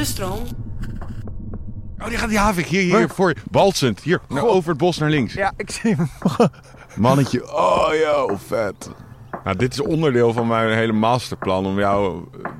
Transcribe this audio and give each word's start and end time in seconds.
De 0.00 0.06
stroom. 0.06 0.42
Oh, 1.98 2.08
die 2.08 2.18
gaat 2.18 2.28
die 2.28 2.38
havik 2.38 2.66
hier, 2.66 2.96
hier, 2.96 3.08
voor 3.08 3.28
je. 3.28 3.36
Balsend, 3.50 4.00
hier, 4.00 4.20
nou, 4.28 4.48
over 4.48 4.68
het 4.68 4.78
bos 4.78 4.98
naar 4.98 5.10
links. 5.10 5.34
Ja, 5.34 5.52
ik 5.56 5.70
zie 5.70 5.94
hem. 5.94 6.10
Mannetje, 6.96 7.54
oh 7.54 7.88
joh, 8.02 8.38
vet. 8.46 8.90
Nou, 9.44 9.56
dit 9.56 9.72
is 9.72 9.80
onderdeel 9.80 10.32
van 10.32 10.46
mijn 10.46 10.76
hele 10.76 10.92
masterplan 10.92 11.66
om 11.66 11.78
jou 11.78 12.24
eh, 12.42 12.50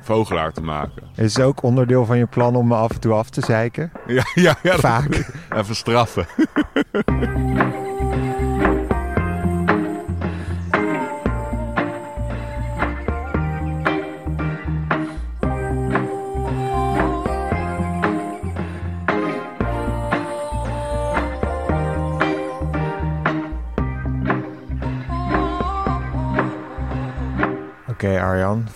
vogelaar 0.00 0.52
te 0.52 0.62
maken. 0.62 1.02
Is 1.14 1.36
het 1.36 1.44
ook 1.44 1.62
onderdeel 1.62 2.04
van 2.04 2.18
je 2.18 2.26
plan 2.26 2.56
om 2.56 2.66
me 2.66 2.74
af 2.74 2.90
en 2.90 3.00
toe 3.00 3.12
af 3.12 3.30
te 3.30 3.40
zeiken? 3.40 3.92
Ja, 4.06 4.24
ja, 4.34 4.56
ja. 4.62 4.78
Vaak. 4.78 5.32
Even 5.58 5.76
straffen. 5.76 6.26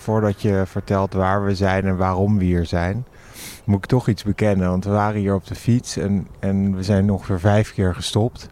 voordat 0.07 0.41
je 0.41 0.63
vertelt 0.65 1.13
waar 1.13 1.45
we 1.45 1.55
zijn 1.55 1.85
en 1.85 1.97
waarom 1.97 2.37
we 2.37 2.43
hier 2.43 2.65
zijn, 2.65 3.05
moet 3.65 3.77
ik 3.77 3.85
toch 3.85 4.07
iets 4.07 4.23
bekennen. 4.23 4.69
Want 4.69 4.85
we 4.85 4.91
waren 4.91 5.19
hier 5.19 5.33
op 5.33 5.47
de 5.47 5.55
fiets 5.55 5.97
en, 5.97 6.27
en 6.39 6.75
we 6.75 6.83
zijn 6.83 7.11
ongeveer 7.11 7.39
vijf 7.39 7.73
keer 7.73 7.95
gestopt. 7.95 8.49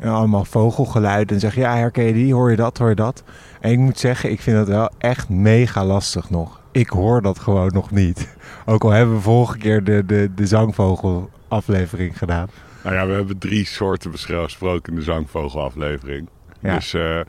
En 0.00 0.08
allemaal 0.08 0.44
vogelgeluiden. 0.44 1.34
En 1.34 1.40
zeg 1.40 1.54
je, 1.54 1.60
ja, 1.60 1.76
herken 1.76 2.04
je 2.04 2.12
die? 2.12 2.34
Hoor 2.34 2.50
je 2.50 2.56
dat? 2.56 2.78
Hoor 2.78 2.88
je 2.88 2.94
dat? 2.94 3.22
En 3.60 3.70
ik 3.70 3.78
moet 3.78 3.98
zeggen, 3.98 4.30
ik 4.30 4.40
vind 4.40 4.56
het 4.58 4.68
wel 4.68 4.90
echt 4.98 5.28
mega 5.28 5.84
lastig 5.84 6.30
nog. 6.30 6.60
Ik 6.72 6.88
hoor 6.88 7.22
dat 7.22 7.38
gewoon 7.38 7.70
nog 7.74 7.90
niet. 7.90 8.28
Ook 8.72 8.84
al 8.84 8.90
hebben 8.90 9.14
we 9.14 9.20
vorige 9.20 9.58
keer 9.58 9.84
de, 9.84 10.06
de, 10.06 10.30
de 10.34 10.46
zangvogel 10.46 11.30
aflevering 11.48 12.18
gedaan. 12.18 12.48
Nou 12.84 12.96
ja, 12.96 13.06
we 13.06 13.12
hebben 13.12 13.38
drie 13.38 13.66
soorten 13.66 14.10
besproken 14.10 14.92
in 14.92 14.98
de 14.98 15.04
zangvogelaflevering. 15.04 16.28
Ja. 16.60 16.74
Dus 16.74 16.94
eh, 16.94 17.20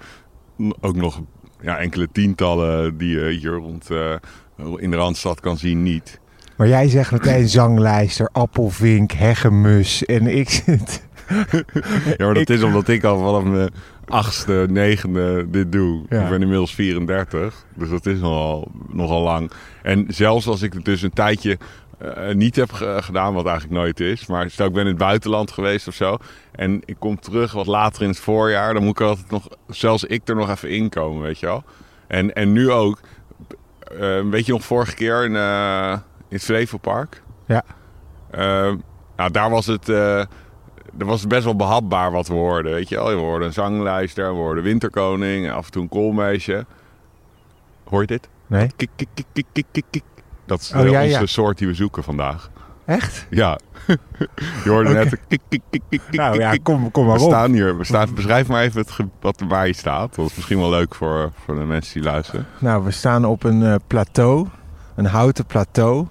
ook 0.82 0.96
nog 0.96 1.22
ja, 1.64 1.78
enkele 1.80 2.08
tientallen 2.12 2.98
die 2.98 3.20
je 3.20 3.30
hier 3.40 3.52
rond 3.52 3.90
eh, 3.92 4.16
in 4.76 4.92
de 4.92 4.98
Randstad 4.98 5.40
kan 5.40 5.58
zien 5.58 5.84
niet. 5.84 6.20
Maar 6.58 6.68
jij 6.68 6.90
zegt 6.90 7.12
meteen 7.12 7.50
zanglijster, 7.50 8.30
appelvink, 8.32 9.12
hegemus. 9.12 10.06
En 10.06 10.28
ik 10.28 10.50
zit... 10.50 11.02
Ja, 12.18 12.26
maar 12.26 12.34
dat 12.34 12.38
Ik- 12.38 12.50
is 12.50 12.64
omdat 12.64 12.88
ik 12.88 13.04
al 13.04 13.18
vanaf 13.18 13.44
mijn 13.44 13.70
achtste, 14.08 14.66
negende 14.70 15.50
dit 15.50 15.72
doe. 15.72 16.04
Ja. 16.10 16.24
Ik 16.24 16.30
ben 16.30 16.42
inmiddels 16.42 16.74
34, 16.76 17.66
dus 17.76 17.90
dat 17.90 18.06
is 18.06 18.20
nogal, 18.20 18.72
nogal 18.92 19.22
lang. 19.22 19.52
En 19.84 20.06
zelfs 20.08 20.48
als 20.48 20.62
ik 20.62 20.74
het 20.74 20.86
dus 20.86 21.02
een 21.02 21.14
tijdje 21.14 21.52
eh, 21.52 21.58
niet 22.34 22.56
heb 22.56 22.72
ge- 22.72 22.98
gedaan, 23.02 23.34
wat 23.34 23.46
eigenlijk 23.46 23.76
nooit 23.80 24.00
is. 24.00 24.26
Maar 24.26 24.50
stel 24.50 24.68
ik 24.68 24.74
ben 24.74 24.82
in 24.82 24.88
het 24.88 24.98
buitenland 24.98 25.52
geweest 25.52 25.88
of 25.88 25.94
zo. 25.94 26.18
En 26.52 26.82
ik 26.86 26.96
kom 27.00 27.20
terug 27.20 27.52
wat 27.54 27.68
later 27.68 28.02
in 28.02 28.08
het 28.10 28.20
voorjaar. 28.20 28.74
Dan 28.74 28.84
moet 28.84 29.00
ik 29.00 29.08
altijd 29.08 29.32
nog, 29.32 29.48
zelfs 29.68 30.04
ik 30.04 30.28
er 30.28 30.36
nog 30.36 30.50
even 30.50 30.70
inkomen, 30.70 31.22
weet 31.22 31.40
je 31.40 31.46
wel. 31.46 31.64
En, 32.08 32.34
en 32.34 32.52
nu 32.52 32.72
ook. 32.72 33.00
eh, 34.00 34.22
weet 34.30 34.46
je 34.46 34.52
nog 34.52 34.64
vorige 34.64 34.96
keer 34.96 35.24
in, 35.26 35.36
eh, 35.36 35.92
in 36.28 36.36
het 36.36 36.44
Flevopark? 36.44 37.22
Ja. 37.48 37.64
Eh, 38.32 38.74
nou, 39.16 39.32
daar 39.32 39.50
was 39.50 39.66
het... 39.66 39.90
eh, 39.90 40.20
er 41.00 41.06
was 41.06 41.28
best 41.28 41.44
wel 41.44 41.56
behapbaar 41.56 42.12
wat 42.12 42.28
we 42.28 42.34
hoorden. 42.34 42.74
Weet 42.74 42.90
je 42.90 42.96
wel, 42.96 43.08
we 43.08 43.14
hoorden 43.14 43.48
een 43.48 43.54
zanglijster, 43.54 44.30
we 44.34 44.40
hoorden 44.40 44.64
winterkoning, 44.64 45.52
af 45.52 45.66
en 45.66 45.72
toe 45.72 45.82
een 45.82 45.90
koolmeisje. 45.90 46.66
Hoor 47.84 48.02
je 48.02 48.08
dit? 48.08 48.30
Nee? 48.48 48.72
Kik, 48.76 48.90
kik, 49.34 49.46
kik, 49.72 50.04
Dat 50.46 50.60
is 50.62 50.74
Oh, 50.74 50.90
ja, 50.90 51.02
onze 51.04 51.20
ja. 51.20 51.26
soort 51.26 51.58
die 51.58 51.68
we 51.68 51.74
zoeken 51.74 52.04
vandaag. 52.04 52.50
Echt? 52.86 53.28
Ja. 53.30 53.60
je 54.64 54.70
hoorde 54.70 54.90
net 54.94 55.12
een 55.12 55.20
kik, 55.28 55.42
kik, 55.50 55.62
kik, 55.70 55.82
kik, 55.90 56.02
kik, 56.10 56.20
Nou 56.20 56.40
ja, 56.40 56.58
kom, 56.64 56.92
kom 56.92 57.04
We 57.04 57.10
maar 57.10 57.20
op. 57.20 57.30
staan 57.30 57.52
hier. 57.52 57.78
We 57.78 57.84
staan, 57.84 58.14
beschrijf 58.14 58.48
maar 58.48 58.62
even 58.64 58.80
het, 58.82 58.98
wat 59.22 59.40
er 59.40 59.48
waar 59.48 59.68
je 59.68 59.74
staat. 59.74 60.16
Dat 60.16 60.26
is 60.26 60.36
misschien 60.36 60.60
wel 60.60 60.70
leuk 60.70 60.96
voor, 60.96 61.32
voor 61.46 61.56
de 61.56 61.66
mensen 61.66 61.94
die 61.94 62.04
luisteren. 62.12 62.46
Nou, 62.60 62.84
we 62.84 62.92
staan 62.92 63.26
op 63.26 63.44
een 63.44 63.64
eh, 63.64 63.76
plateau, 63.88 64.48
een 64.96 65.06
houten 65.06 65.46
plateau, 65.46 66.08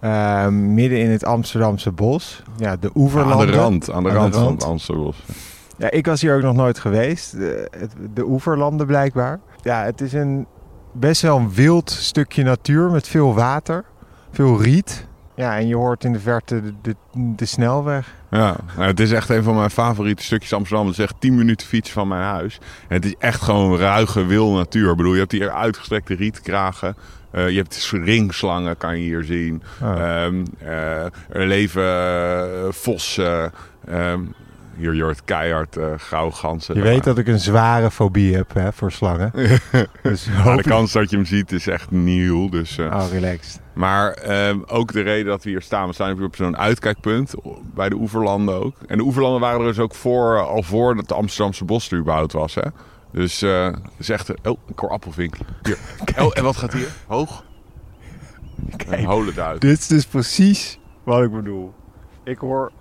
eh, 0.00 0.48
midden 0.48 0.98
in 0.98 1.10
het 1.10 1.24
Amsterdamse 1.24 1.90
bos. 1.92 2.42
Ja, 2.56 2.76
de 2.76 2.86
aan 2.86 2.92
oeverlanden. 2.94 3.46
de 3.46 3.52
rand, 3.52 3.90
aan 3.90 4.02
de 4.02 4.08
Aan 4.08 4.14
de 4.14 4.20
rand 4.20 4.34
van 4.34 4.52
het 4.52 4.64
Amsterdam. 4.64 5.12
Ja, 5.76 5.90
ik 5.90 6.06
was 6.06 6.20
hier 6.20 6.36
ook 6.36 6.42
nog 6.42 6.54
nooit 6.54 6.78
geweest. 6.78 7.32
De, 7.32 7.70
de 8.14 8.24
oeverlanden 8.24 8.86
blijkbaar. 8.86 9.40
Ja, 9.62 9.82
het 9.84 10.00
is 10.00 10.12
een 10.12 10.46
best 10.92 11.22
wel 11.22 11.36
een 11.36 11.52
wild 11.52 11.90
stukje 11.90 12.42
natuur 12.42 12.90
met 12.90 13.08
veel 13.08 13.34
water, 13.34 13.84
veel 14.30 14.62
riet. 14.62 15.06
Ja, 15.34 15.56
en 15.56 15.66
je 15.66 15.76
hoort 15.76 16.04
in 16.04 16.12
de 16.12 16.20
verte 16.20 16.62
de, 16.62 16.74
de, 16.82 16.96
de 17.12 17.44
snelweg. 17.44 18.14
Ja, 18.30 18.56
nou, 18.76 18.88
het 18.88 19.00
is 19.00 19.12
echt 19.12 19.28
een 19.28 19.42
van 19.42 19.54
mijn 19.54 19.70
favoriete 19.70 20.22
stukjes 20.22 20.52
Amsterdam. 20.52 20.86
Het 20.86 20.98
is 20.98 21.04
echt 21.04 21.14
10 21.18 21.34
minuten 21.34 21.66
fietsen 21.66 21.94
van 21.94 22.08
mijn 22.08 22.22
huis. 22.22 22.58
En 22.88 22.94
het 22.94 23.04
is 23.04 23.14
echt 23.18 23.42
gewoon 23.42 23.78
ruige, 23.78 24.24
wil 24.24 24.52
natuur. 24.52 24.90
Ik 24.90 24.96
bedoel, 24.96 25.12
je 25.12 25.18
hebt 25.18 25.32
hier 25.32 25.50
uitgestrekte 25.50 26.14
rietkragen. 26.14 26.96
Eh, 27.30 27.48
je 27.48 27.56
hebt 27.56 27.90
ringslangen, 27.92 28.76
kan 28.76 28.98
je 28.98 29.02
hier 29.02 29.24
zien. 29.24 29.62
Oh. 29.82 29.90
Ehm, 29.90 30.44
eh, 30.58 31.04
er 31.28 31.46
leven 31.46 31.82
eh, 31.82 32.66
vossen. 32.70 33.52
Ehm, 33.86 34.20
hier 34.78 34.94
je 34.94 35.02
hoort 35.02 35.24
keihard 35.24 35.76
eh 35.76 35.86
grauwe 35.96 36.32
ganzen. 36.32 36.74
je 36.74 36.82
weet 36.82 37.04
dat 37.04 37.18
ik 37.18 37.26
een 37.26 37.38
zware 37.38 37.90
fobie 37.90 38.34
heb 38.34 38.54
hè, 38.54 38.72
voor 38.72 38.92
slangen. 38.92 39.32
dus 40.02 40.28
Maar 40.44 40.56
de 40.56 40.62
kans 40.62 40.92
dat 40.92 41.10
je 41.10 41.16
hem 41.16 41.24
ziet 41.24 41.52
is 41.52 41.66
echt 41.66 41.90
nieuw. 41.90 42.48
Dus, 42.48 42.78
eh, 42.78 42.86
Oh, 42.86 43.10
relaxed. 43.10 43.60
Maar 43.72 44.12
ehm, 44.12 44.58
ook 44.66 44.92
de 44.92 45.00
reden 45.00 45.26
dat 45.26 45.44
we 45.44 45.50
hier 45.50 45.62
staan. 45.62 45.86
We 45.88 45.94
staan 45.94 46.22
op 46.22 46.36
zo'n 46.36 46.56
uitkijkpunt. 46.56 47.34
Bij 47.74 47.88
de 47.88 47.94
oeverlanden 47.94 48.64
ook. 48.64 48.74
En 48.86 48.98
de 48.98 49.04
oeverlanden 49.04 49.40
waren 49.40 49.60
er 49.60 49.66
dus 49.66 49.78
ook 49.78 49.94
voor, 49.94 50.46
al 50.46 50.62
voor 50.62 50.96
dat 50.96 51.08
de 51.08 51.14
Amsterdamse 51.14 51.64
bos 51.64 51.90
er 51.90 51.98
überhaupt 51.98 52.32
was. 52.32 52.54
Hè? 52.54 52.68
Dus 53.12 53.40
het 53.40 53.78
is 53.98 54.08
echt... 54.08 54.46
Oh, 54.46 54.58
ik 54.68 54.78
hoor 54.78 54.90
appelvink. 54.90 55.34
Hier. 55.62 55.78
Oh, 56.24 56.30
en 56.34 56.42
wat 56.42 56.56
gaat 56.56 56.72
hier? 56.72 56.88
Hoog? 57.06 57.44
Een 58.88 59.04
holenduit. 59.04 59.60
Dit 59.60 59.78
is 59.78 59.86
dus 59.86 60.06
precies 60.06 60.78
wat 61.04 61.22
ik 61.22 61.32
bedoel. 61.32 61.74
Ik 62.24 62.38
hoor 62.38 62.72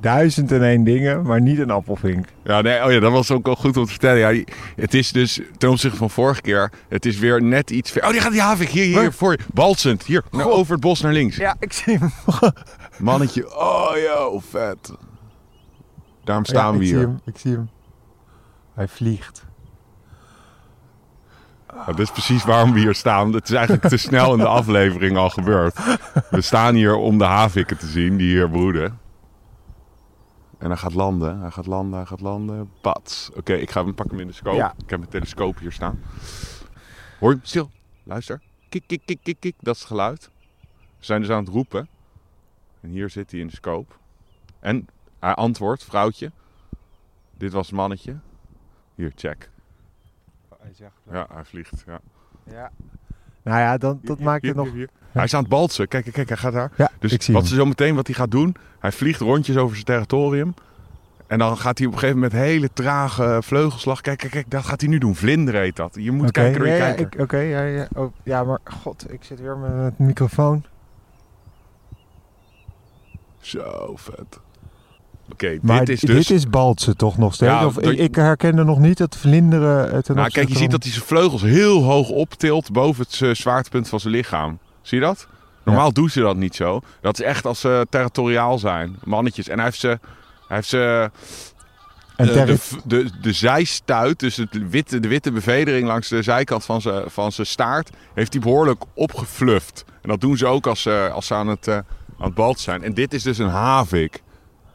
duizend 0.00 0.52
en 0.52 0.62
één 0.62 0.84
dingen, 0.84 1.22
maar 1.22 1.40
niet 1.40 1.58
een 1.58 1.70
appelvink. 1.70 2.26
Ja, 2.44 2.60
nee, 2.60 2.84
oh 2.84 2.92
ja, 2.92 3.00
dat 3.00 3.12
was 3.12 3.30
ook 3.30 3.46
wel 3.46 3.54
goed 3.56 3.76
om 3.76 3.84
te 3.84 3.90
vertellen. 3.90 4.34
Ja, 4.34 4.44
het 4.76 4.94
is 4.94 5.12
dus 5.12 5.40
ten 5.58 5.70
opzichte 5.70 5.96
van 5.96 6.10
vorige 6.10 6.40
keer... 6.40 6.72
Het 6.88 7.06
is 7.06 7.18
weer 7.18 7.42
net 7.42 7.70
iets... 7.70 7.90
ver- 7.90 8.04
Oh, 8.04 8.10
die 8.10 8.20
gaat 8.20 8.32
die 8.32 8.40
havik 8.40 8.68
hier, 8.68 8.84
hier, 8.84 8.94
Waar? 8.94 9.12
voor 9.12 9.32
je. 9.32 9.38
Balsend. 9.54 10.02
Hier, 10.04 10.22
nou, 10.30 10.50
over 10.50 10.72
het 10.72 10.80
bos 10.80 11.00
naar 11.00 11.12
links. 11.12 11.36
Ja, 11.36 11.56
ik 11.60 11.72
zie 11.72 11.98
hem. 11.98 12.10
Mannetje. 12.98 13.56
Oh, 13.58 13.90
joh, 14.06 14.42
vet. 14.50 14.92
Daarom 16.24 16.44
staan 16.44 16.72
Ja, 16.72 16.78
we 16.78 16.84
ik 16.84 16.90
hier. 16.90 16.98
Zie 16.98 17.06
hem, 17.06 17.20
ik 17.24 17.38
zie 17.38 17.52
hem. 17.52 17.68
Hij 18.74 18.88
vliegt. 18.88 19.44
Ja, 21.74 21.84
dat 21.86 21.98
is 21.98 22.10
precies 22.10 22.44
waarom 22.44 22.72
we 22.72 22.78
hier 22.80 22.94
staan. 22.94 23.32
Het 23.32 23.48
is 23.48 23.54
eigenlijk 23.54 23.88
te 23.88 23.96
snel 23.96 24.32
in 24.32 24.38
de 24.38 24.46
aflevering 24.46 25.16
al 25.16 25.30
gebeurd. 25.30 25.76
We 26.30 26.40
staan 26.40 26.74
hier 26.74 26.94
om 26.94 27.18
de 27.18 27.24
havikken 27.24 27.78
te 27.78 27.86
zien 27.86 28.16
die 28.16 28.28
hier 28.28 28.50
broeden. 28.50 28.98
En 30.58 30.68
hij 30.68 30.76
gaat 30.76 30.94
landen, 30.94 31.40
hij 31.40 31.50
gaat 31.50 31.66
landen, 31.66 31.98
hij 31.98 32.06
gaat 32.06 32.20
landen. 32.20 32.70
Pats. 32.80 33.30
Oké, 33.34 33.54
ik 33.54 33.70
ga 33.70 33.84
hem 33.84 33.94
pak 33.94 34.10
hem 34.10 34.20
in 34.20 34.26
de 34.26 34.32
scope. 34.32 34.56
Ja. 34.56 34.74
Ik 34.82 34.90
heb 34.90 34.98
mijn 34.98 35.10
telescoop 35.10 35.58
hier 35.58 35.72
staan. 35.72 36.00
Hoor 37.20 37.30
je 37.30 37.36
hem? 37.36 37.44
Stil. 37.44 37.70
Luister. 38.02 38.42
Kik, 38.68 38.86
kik, 38.86 39.02
kik, 39.04 39.18
kik, 39.22 39.36
kik. 39.40 39.54
Dat 39.60 39.74
is 39.74 39.80
het 39.80 39.88
geluid. 39.88 40.30
We 40.98 41.04
zijn 41.04 41.20
dus 41.20 41.30
aan 41.30 41.44
het 41.44 41.48
roepen. 41.48 41.88
En 42.80 42.90
hier 42.90 43.10
zit 43.10 43.30
hij 43.30 43.40
in 43.40 43.46
de 43.46 43.54
scope. 43.54 43.94
En 44.60 44.86
hij 45.18 45.34
antwoordt, 45.34 45.84
vrouwtje. 45.84 46.32
Dit 47.34 47.52
was 47.52 47.66
het 47.66 47.76
mannetje. 47.76 48.18
Hier, 48.94 49.12
check. 49.14 49.50
Hij 50.58 50.72
zegt 50.74 50.94
Ja, 51.10 51.26
hij 51.32 51.44
vliegt. 51.44 51.82
Ja. 51.86 52.00
ja. 52.44 52.70
Nou 53.46 53.58
ja, 53.60 53.76
dan, 53.78 53.98
dat 54.02 54.20
maakt 54.20 54.46
het 54.46 54.56
nog... 54.56 54.68
Hij 55.12 55.24
is 55.24 55.34
aan 55.34 55.40
het 55.40 55.48
balsen. 55.48 55.88
Kijk, 55.88 56.12
kijk, 56.12 56.28
hij 56.28 56.36
gaat 56.36 56.52
daar. 56.52 56.70
Ja, 56.76 56.90
Dus 56.98 57.26
wat 57.26 57.46
ze 57.46 57.54
zo 57.54 57.64
meteen 57.64 57.94
wat 57.94 58.06
hij 58.06 58.16
gaat 58.16 58.30
doen, 58.30 58.56
hij 58.78 58.92
vliegt 58.92 59.20
rondjes 59.20 59.56
over 59.56 59.74
zijn 59.74 59.84
territorium. 59.86 60.54
En 61.26 61.38
dan 61.38 61.56
gaat 61.58 61.78
hij 61.78 61.86
op 61.86 61.92
een 61.92 61.98
gegeven 61.98 62.20
moment 62.20 62.40
hele 62.40 62.70
trage 62.72 63.38
vleugelslag. 63.42 64.00
Kijk, 64.00 64.18
kijk, 64.18 64.32
kijk, 64.32 64.50
dat 64.50 64.64
gaat 64.64 64.80
hij 64.80 64.90
nu 64.90 64.98
doen. 64.98 65.14
Vlinder 65.14 65.54
heet 65.54 65.76
dat. 65.76 65.94
Je 66.00 66.12
moet 66.12 66.30
kijken 66.30 66.58
door 66.58 66.68
je 66.68 66.74
ja, 66.76 66.86
ik- 66.86 67.14
Oké, 67.20 67.38
ja, 67.38 67.62
ja. 67.62 67.88
Oh, 67.94 68.12
ja, 68.22 68.44
maar 68.44 68.58
god, 68.64 69.12
ik 69.12 69.24
zit 69.24 69.40
weer 69.40 69.56
met 69.56 69.70
het 69.84 69.98
microfoon. 69.98 70.64
Zo 73.40 73.92
vet. 73.96 74.40
Oké, 75.32 75.58
dit 75.62 75.88
is 75.88 76.00
dus... 76.00 76.26
dit 76.26 76.36
is 76.36 76.48
Baltse 76.48 76.96
toch 76.96 77.18
nog 77.18 77.34
steeds? 77.34 77.52
Ja, 77.52 77.66
of, 77.66 77.74
dat- 77.74 77.92
ik, 77.98 78.14
herkende 78.14 78.64
nog 78.64 78.78
niet 78.78 78.98
het 78.98 79.16
vlinderen. 79.16 79.92
eh, 79.92 79.98
ten 79.98 80.14
nou, 80.16 80.30
kijk, 80.30 80.48
je 80.48 80.56
ziet 80.56 80.70
dat 80.70 80.82
hij 80.82 80.92
zijn 80.92 81.04
vleugels 81.04 81.42
heel 81.42 81.82
hoog 81.82 82.08
optilt 82.08 82.72
boven 82.72 83.04
het 83.08 83.20
eh, 83.22 83.30
zwaartepunt 83.34 83.88
van 83.88 84.00
zijn 84.00 84.14
lichaam. 84.14 84.58
Zie 84.82 84.98
je 84.98 85.04
dat? 85.04 85.26
Normaal 85.64 85.92
doen 85.92 86.08
ze 86.08 86.20
dat 86.20 86.36
niet 86.36 86.54
zo. 86.54 86.80
Dat 87.00 87.18
is 87.20 87.24
echt 87.26 87.46
als 87.46 87.60
ze 87.60 87.86
territoriaal 87.90 88.58
zijn. 88.58 88.96
Mannetjes. 89.04 89.48
En 89.48 89.56
hij 89.56 89.64
heeft 89.64 89.80
ze... 89.80 89.98
Hij 90.48 90.56
heeft 90.56 90.68
ze 90.68 91.10
En 92.16 92.26
de, 92.26 92.44
de, 92.44 92.58
de, 92.84 93.10
de 93.20 93.32
zijstuit, 93.32 94.18
dus 94.18 94.36
het 94.36 94.68
witte, 94.70 95.00
de 95.00 95.08
witte 95.08 95.32
bevedering 95.32 95.86
langs 95.86 96.08
de 96.08 96.22
zijkant 96.22 96.64
van 96.64 96.80
zijn 96.80 97.02
van 97.10 97.32
zijn 97.32 97.46
staart, 97.46 97.90
heeft 98.14 98.32
hij 98.32 98.42
behoorlijk 98.42 98.82
opgefluft. 98.94 99.84
En 100.02 100.08
dat 100.08 100.20
doen 100.20 100.36
ze 100.36 100.46
ook 100.46 100.66
als, 100.66 100.82
ze 100.82 101.10
als 101.12 101.26
ze 101.26 101.34
aan 101.34 101.48
het, 101.48 101.68
aan 101.68 101.84
het 102.18 102.34
balten 102.34 102.62
zijn. 102.62 102.82
En 102.82 102.94
dit 102.94 103.14
is 103.14 103.22
dus 103.22 103.38
een 103.38 103.48
havik. 103.48 104.22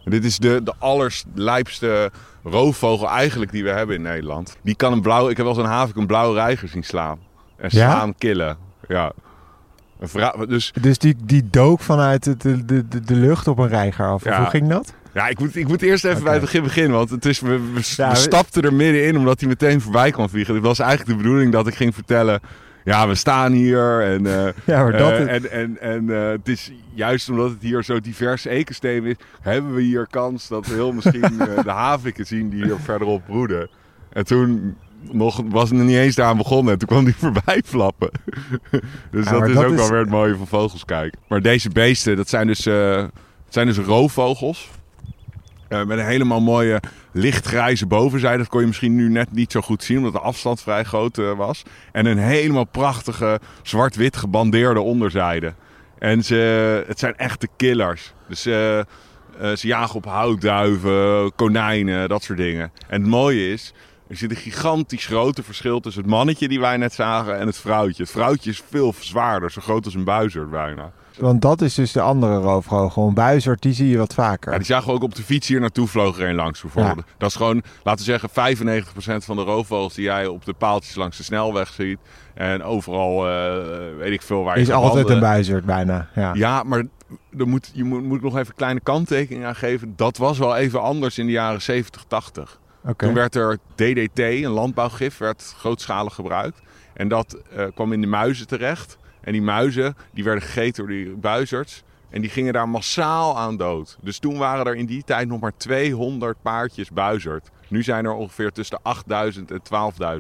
Dit 0.06 0.26
is 0.26 0.38
de, 0.38 0.62
de 0.64 0.74
allerlijpste 0.80 2.12
roofvogel 2.44 3.10
eigenlijk 3.10 3.52
die 3.52 3.64
we 3.64 3.70
hebben 3.70 3.96
in 3.96 4.02
Nederland. 4.02 4.58
Die 4.64 4.76
kan 4.76 4.92
een 4.94 5.02
blauw... 5.02 5.30
Ik 5.30 5.38
heb 5.38 5.46
wel 5.46 5.56
eens 5.56 5.64
een 5.64 5.70
havik 5.72 5.96
een 5.96 6.08
blauwe 6.08 6.34
reiger 6.36 6.68
zien 6.68 6.84
slaan. 6.84 7.20
En 7.58 7.70
Ja? 7.72 7.92
slaan, 7.92 8.16
killen. 8.18 8.58
Ja. 8.88 9.12
Een 10.00 10.48
dus 10.48 10.74
Dus 10.82 10.98
die, 10.98 11.16
die 11.24 11.48
dook 11.50 11.80
vanuit 11.80 12.24
de, 12.24 12.38
de, 12.38 12.66
de, 12.86 13.00
de 13.00 13.16
lucht 13.16 13.48
op 13.48 13.58
een 13.58 13.68
reiger 13.68 14.06
af. 14.08 14.24
Ja. 14.24 14.38
Hoe 14.38 14.50
ging 14.50 14.70
dat? 14.70 14.94
Ja, 15.14 15.28
ik 15.28 15.40
moet, 15.40 15.56
ik 15.56 15.68
moet 15.68 15.82
eerst 15.82 16.06
even 16.06 16.24
bij 16.24 16.32
het 16.34 16.42
begin 16.42 16.64
beginnen. 16.64 16.98
Want 16.98 17.10
het 17.10 17.26
is, 17.26 17.40
we, 17.40 17.48
we, 17.50 17.72
we 17.74 17.94
Ja, 17.96 18.10
we- 18.10 18.16
stapten 18.16 18.62
er 18.64 18.74
middenin 18.74 19.18
omdat 19.18 19.40
hij 19.40 19.50
meteen 19.50 19.82
voorbij 19.82 20.12
kwam 20.12 20.30
vliegen. 20.30 20.54
Het 20.56 20.64
was 20.64 20.80
eigenlijk 20.80 21.10
de 21.10 21.24
bedoeling 21.24 21.52
dat 21.52 21.68
ik 21.68 21.76
ging 21.76 21.94
vertellen... 21.94 22.40
Ja, 22.84 23.08
we 23.08 23.16
staan 23.16 23.52
hier 23.52 24.02
en, 24.02 24.26
eh, 24.26 24.54
Ja, 24.66 24.84
maar 24.84 24.92
dat 24.92 25.12
eh, 25.12 25.34
en, 25.34 25.52
en, 25.52 25.80
en 25.82 26.10
eh, 26.10 26.30
het 26.30 26.48
is 26.48 26.72
juist 26.94 27.30
omdat 27.30 27.50
het 27.50 27.62
hier 27.62 27.84
zo 27.84 28.00
divers 28.00 28.46
ecosysteem 28.46 29.06
is... 29.06 29.16
hebben 29.42 29.76
we 29.76 29.82
hier 29.82 30.08
kans 30.10 30.48
dat 30.48 30.68
we 30.68 30.74
heel 30.74 30.92
misschien 30.92 31.38
de 31.64 31.72
haviken 31.72 32.26
zien 32.26 32.50
die 32.50 32.64
hier 32.64 32.78
verderop 32.80 33.26
broeden. 33.26 33.70
En 34.10 34.26
toen 34.26 34.76
nog, 35.12 35.42
was 35.50 35.70
het 35.70 35.78
nog 35.78 35.88
niet 35.88 35.98
eens 35.98 36.16
daar 36.16 36.28
aan 36.28 36.38
begonnen. 36.38 36.74
En 36.74 36.80
toen 36.80 36.88
kwam 36.88 37.04
die 37.06 37.16
voorbij 37.26 37.62
flappen. 37.66 38.10
dus 39.12 39.26
Ja, 39.26 39.32
dat 39.32 39.48
is 39.50 39.56
dat 39.56 39.64
ook 39.66 39.72
is- 39.72 39.78
wel 39.80 39.90
weer 39.90 40.00
het 40.00 40.10
mooie 40.10 40.36
van 40.36 40.48
vogels 40.48 40.86
kijken. 40.86 41.20
Maar 41.28 41.42
deze 41.42 41.70
beesten, 41.70 42.16
dat 42.16 42.30
zijn 42.30 42.48
dus, 42.48 42.66
het 42.66 43.10
zijn 43.50 43.68
dus 43.68 43.78
roofvogels. 43.78 44.70
Eh, 45.72 45.84
met 45.84 45.98
een 45.98 46.06
helemaal 46.06 46.42
mooie 46.42 46.80
lichtgrijze 47.12 47.86
bovenzijde. 47.86 48.38
Dat 48.38 48.48
kon 48.48 48.62
je 48.62 48.68
misschien 48.68 48.96
nu 48.96 49.10
net 49.10 49.32
niet 49.32 49.52
zo 49.52 49.62
goed 49.62 49.84
zien, 49.84 49.98
omdat 49.98 50.14
de 50.14 50.20
afstand 50.20 50.62
vrij 50.62 50.84
groot 50.84 51.18
eh, 51.18 51.32
was. 51.32 51.64
En 51.92 52.06
een 52.06 52.18
helemaal 52.18 52.64
prachtige 52.64 53.40
zwart-wit 53.62 54.18
gebandeerde 54.18 54.80
onderzijde. 54.80 55.54
En 56.00 56.24
ze, 56.24 56.36
het 56.88 57.00
zijn 57.00 57.18
echte 57.18 57.48
killers. 57.56 58.14
Dus 58.28 58.46
eh, 58.46 58.80
ze 59.56 59.68
jagen 59.68 59.96
op 59.96 60.06
houtduiven, 60.06 61.32
konijnen, 61.36 62.10
dat 62.10 62.24
soort 62.24 62.38
dingen. 62.38 62.72
En 62.88 63.02
het 63.02 63.10
mooie 63.10 63.52
is, 63.52 63.74
er 64.12 64.18
zit 64.18 64.30
een 64.30 64.38
gigantisch 64.38 65.06
grote 65.06 65.44
verschil 65.44 65.80
tussen 65.80 66.02
het 66.02 66.12
mannetje 66.12 66.48
die 66.48 66.60
wij 66.60 66.78
net 66.78 66.94
zagen 66.94 67.40
en 67.40 67.48
het 67.48 67.58
vrouwtje. 67.58 68.04
Het 68.04 68.12
vrouwtje 68.12 68.50
is 68.50 68.64
veel 68.70 68.94
zwaarder, 69.00 69.52
zo 69.52 69.62
groot 69.62 69.86
als 69.86 69.94
een 69.94 70.04
buizerd 70.04 70.50
bijna. 70.50 70.92
Want 71.18 71.42
dat 71.42 71.62
is 71.62 71.74
dus 71.74 71.92
de 71.92 72.02
andere 72.02 72.36
roofvogel. 72.36 73.08
Een 73.08 73.14
buizerd, 73.14 73.62
die 73.62 73.74
zie 73.74 73.90
je 73.90 73.98
wat 73.98 74.14
vaker. 74.14 74.52
Ja, 74.52 74.58
die 74.58 74.66
zagen 74.66 74.88
we 74.88 74.94
ook 74.94 75.04
op 75.04 75.16
de 75.16 75.24
fiets 75.24 75.48
hier 75.48 75.60
naartoe 75.60 75.88
vlogen 75.88 76.24
er 76.24 76.30
een 76.30 76.36
langs 76.36 76.62
bijvoorbeeld. 76.62 77.06
Dat 77.18 77.30
is 77.30 77.36
gewoon, 77.36 77.62
laten 77.84 78.06
we 78.06 78.12
zeggen, 78.12 78.30
95% 79.20 79.26
van 79.26 79.36
de 79.36 79.44
roofvogels 79.44 79.94
die 79.94 80.04
jij 80.04 80.28
op 80.28 80.46
de 80.46 80.54
paaltjes 80.54 80.96
langs 80.96 81.18
de 81.18 81.24
snelweg 81.24 81.68
ziet. 81.68 82.00
En 82.34 82.64
overal, 82.64 83.30
eh, 83.30 83.54
weet 83.98 84.14
ik 84.14 84.22
veel 84.22 84.44
waar 84.44 84.56
je 84.56 84.62
is 84.62 84.72
altijd 84.72 85.10
een 85.10 85.20
buizerd 85.20 85.66
bijna. 85.66 86.08
Ja. 86.16 86.34
Ja, 86.34 86.64
maar 86.64 86.84
er 87.38 87.48
moet, 87.48 87.72
je 87.74 87.84
moet, 87.84 88.04
moet 88.04 88.22
nog 88.22 88.34
even 88.34 88.48
een 88.48 88.56
kleine 88.56 88.80
kanttekening 88.80 89.46
aan 89.46 89.56
geven. 89.56 89.94
Dat 89.96 90.18
was 90.18 90.38
wel 90.38 90.56
even 90.56 90.82
anders 90.82 91.18
in 91.18 91.26
de 91.26 91.32
jaren 91.32 91.62
70, 91.62 92.04
80. 92.08 92.60
Toen 92.98 93.14
werd 93.14 93.36
er 93.36 93.58
DDT, 93.76 94.20
een 94.20 94.48
landbouwgif, 94.48 95.18
werd 95.18 95.54
grootschalig 95.58 96.14
gebruikt. 96.14 96.62
En 96.94 97.08
dat 97.08 97.42
eh, 97.56 97.66
kwam 97.74 97.94
in 97.94 98.02
de 98.02 98.08
muizen 98.08 98.48
terecht. 98.48 98.98
En 99.22 99.32
die 99.32 99.42
muizen 99.42 99.96
die 100.14 100.24
werden 100.24 100.44
gegeten 100.44 100.74
door 100.86 100.94
die 100.96 101.16
buizerds. 101.16 101.84
En 102.10 102.22
die 102.22 102.30
gingen 102.30 102.54
daar 102.54 102.70
massaal 102.70 103.38
aan 103.38 103.58
dood. 103.58 103.98
Dus 104.02 104.20
toen 104.20 104.38
waren 104.38 104.66
er 104.66 104.76
in 104.76 104.86
die 104.86 105.04
tijd 105.04 105.28
nog 105.28 105.40
maar 105.40 105.58
200 105.58 106.38
paardjes 106.42 106.92
buizerd. 106.92 107.50
Nu 107.68 107.84
zijn 107.84 108.06
er 108.06 108.14
ongeveer 108.14 108.52
tussen 108.52 108.78
de 108.84 108.90
8000 108.90 109.52
en 109.52 109.62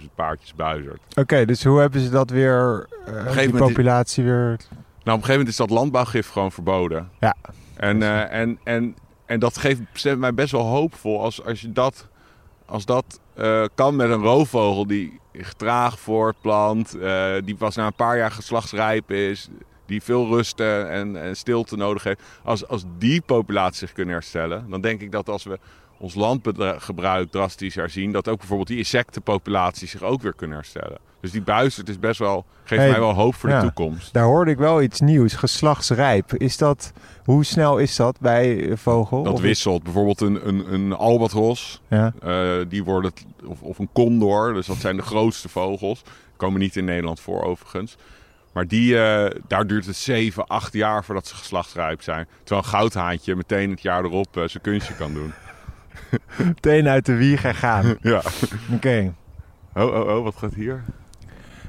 12.000 0.01 0.07
paardjes 0.15 0.53
buizerd. 0.55 0.99
Oké, 1.15 1.45
dus 1.45 1.63
hoe 1.63 1.79
hebben 1.79 2.01
ze 2.01 2.09
dat 2.09 2.29
weer, 2.29 2.87
eh, 3.05 3.37
die 3.37 3.51
populatie 3.51 4.23
weer... 4.23 4.33
Nou, 4.33 4.57
op 4.57 5.05
een 5.05 5.11
gegeven 5.13 5.31
moment 5.31 5.47
is 5.47 5.55
dat 5.55 5.69
landbouwgif 5.69 6.29
gewoon 6.29 6.51
verboden. 6.51 7.09
Ja. 7.19 7.35
En, 7.75 8.01
eh, 8.01 8.39
en, 8.39 8.59
en, 8.63 8.95
en 9.25 9.39
dat 9.39 9.57
geeft 9.57 10.17
mij 10.17 10.33
best 10.33 10.51
wel 10.51 10.65
hoopvol 10.65 11.23
als, 11.23 11.45
als 11.45 11.61
je 11.61 11.71
dat, 11.71 12.07
als 12.71 12.85
dat 12.85 13.19
eh, 13.33 13.63
kan 13.75 13.95
met 13.95 14.09
een 14.09 14.21
roofvogel 14.21 14.87
die 14.87 15.19
getraag 15.33 15.99
voortplant, 15.99 16.95
eh, 16.95 17.33
die 17.43 17.55
pas 17.55 17.75
na 17.75 17.85
een 17.85 17.93
paar 17.93 18.17
jaar 18.17 18.31
geslachtsrijp 18.31 19.11
is, 19.11 19.49
die 19.85 20.01
veel 20.01 20.27
rust 20.27 20.59
eh, 20.59 20.99
en, 20.99 21.21
en 21.21 21.35
stilte 21.35 21.75
nodig 21.75 22.03
heeft. 22.03 22.21
Als, 22.43 22.67
als 22.67 22.83
die 22.97 23.21
populatie 23.21 23.77
zich 23.77 23.91
kunnen 23.91 24.13
herstellen, 24.13 24.69
dan 24.69 24.81
denk 24.81 25.01
ik 25.01 25.11
dat 25.11 25.29
als 25.29 25.43
we 25.43 25.59
ons 25.97 26.13
landgebruik 26.13 27.31
drastisch 27.31 27.75
herzien, 27.75 28.11
dat 28.11 28.27
ook 28.27 28.37
bijvoorbeeld 28.37 28.67
die 28.67 28.77
insectenpopulaties 28.77 29.91
zich 29.91 30.01
ook 30.01 30.21
weer 30.21 30.33
kunnen 30.33 30.57
herstellen. 30.57 31.10
Dus 31.21 31.31
die 31.31 31.41
buizerd 31.41 31.89
is 31.89 31.99
best 31.99 32.19
wel, 32.19 32.45
geeft 32.63 32.81
Hey, 32.81 32.89
mij 32.91 32.99
wel 32.99 33.13
hoop 33.13 33.35
voor 33.35 33.49
ja. 33.49 33.59
de 33.59 33.65
toekomst. 33.65 34.13
Daar 34.13 34.23
hoorde 34.23 34.51
ik 34.51 34.57
wel 34.57 34.81
iets 34.81 34.99
nieuws, 34.99 35.33
geslachtsrijp. 35.33 36.33
Is 36.33 36.57
dat, 36.57 36.91
hoe 37.25 37.43
snel 37.45 37.77
is 37.77 37.95
dat 37.95 38.19
bij 38.19 38.71
vogel? 38.77 39.23
Dat 39.23 39.33
Of- 39.33 39.41
wisselt. 39.41 39.83
Bijvoorbeeld 39.83 40.21
een, 40.21 40.47
een, 40.47 40.73
een 40.73 40.93
albatros, 40.93 41.81
Ja. 41.87 42.13
eh, 42.21 42.51
die 42.67 42.83
worden, 42.83 43.11
of, 43.45 43.61
of 43.61 43.79
een 43.79 43.89
condor, 43.93 44.53
dus 44.53 44.65
dat 44.67 44.77
zijn 44.77 44.95
de 44.95 45.01
grootste 45.01 45.49
vogels. 45.49 46.01
Komen 46.37 46.59
niet 46.59 46.75
in 46.75 46.85
Nederland 46.85 47.19
voor 47.19 47.43
overigens. 47.43 47.97
Maar 48.53 48.67
die, 48.67 49.01
eh, 49.03 49.39
daar 49.47 49.67
duurt 49.67 49.85
het 49.85 49.95
7, 49.95 50.47
8 50.47 50.73
jaar 50.73 51.03
voordat 51.03 51.27
ze 51.27 51.35
geslachtsrijp 51.35 52.01
zijn. 52.01 52.27
Terwijl 52.43 52.61
een 52.65 52.69
goudhaantje 52.73 53.35
meteen 53.35 53.69
het 53.69 53.81
jaar 53.81 54.03
erop 54.03 54.37
eh, 54.37 54.43
zijn 54.47 54.63
kunstje 54.63 54.93
kan 54.95 55.13
doen. 55.13 55.33
Meteen 56.37 56.87
uit 56.87 57.05
de 57.05 57.15
wieg 57.15 57.59
gaan. 57.59 57.97
Ja. 58.01 58.21
Oké. 58.73 59.13
Oh, 59.75 59.83
oh, 59.85 60.15
oh, 60.17 60.23
wat 60.23 60.35
gaat 60.35 60.53
hier? 60.53 60.83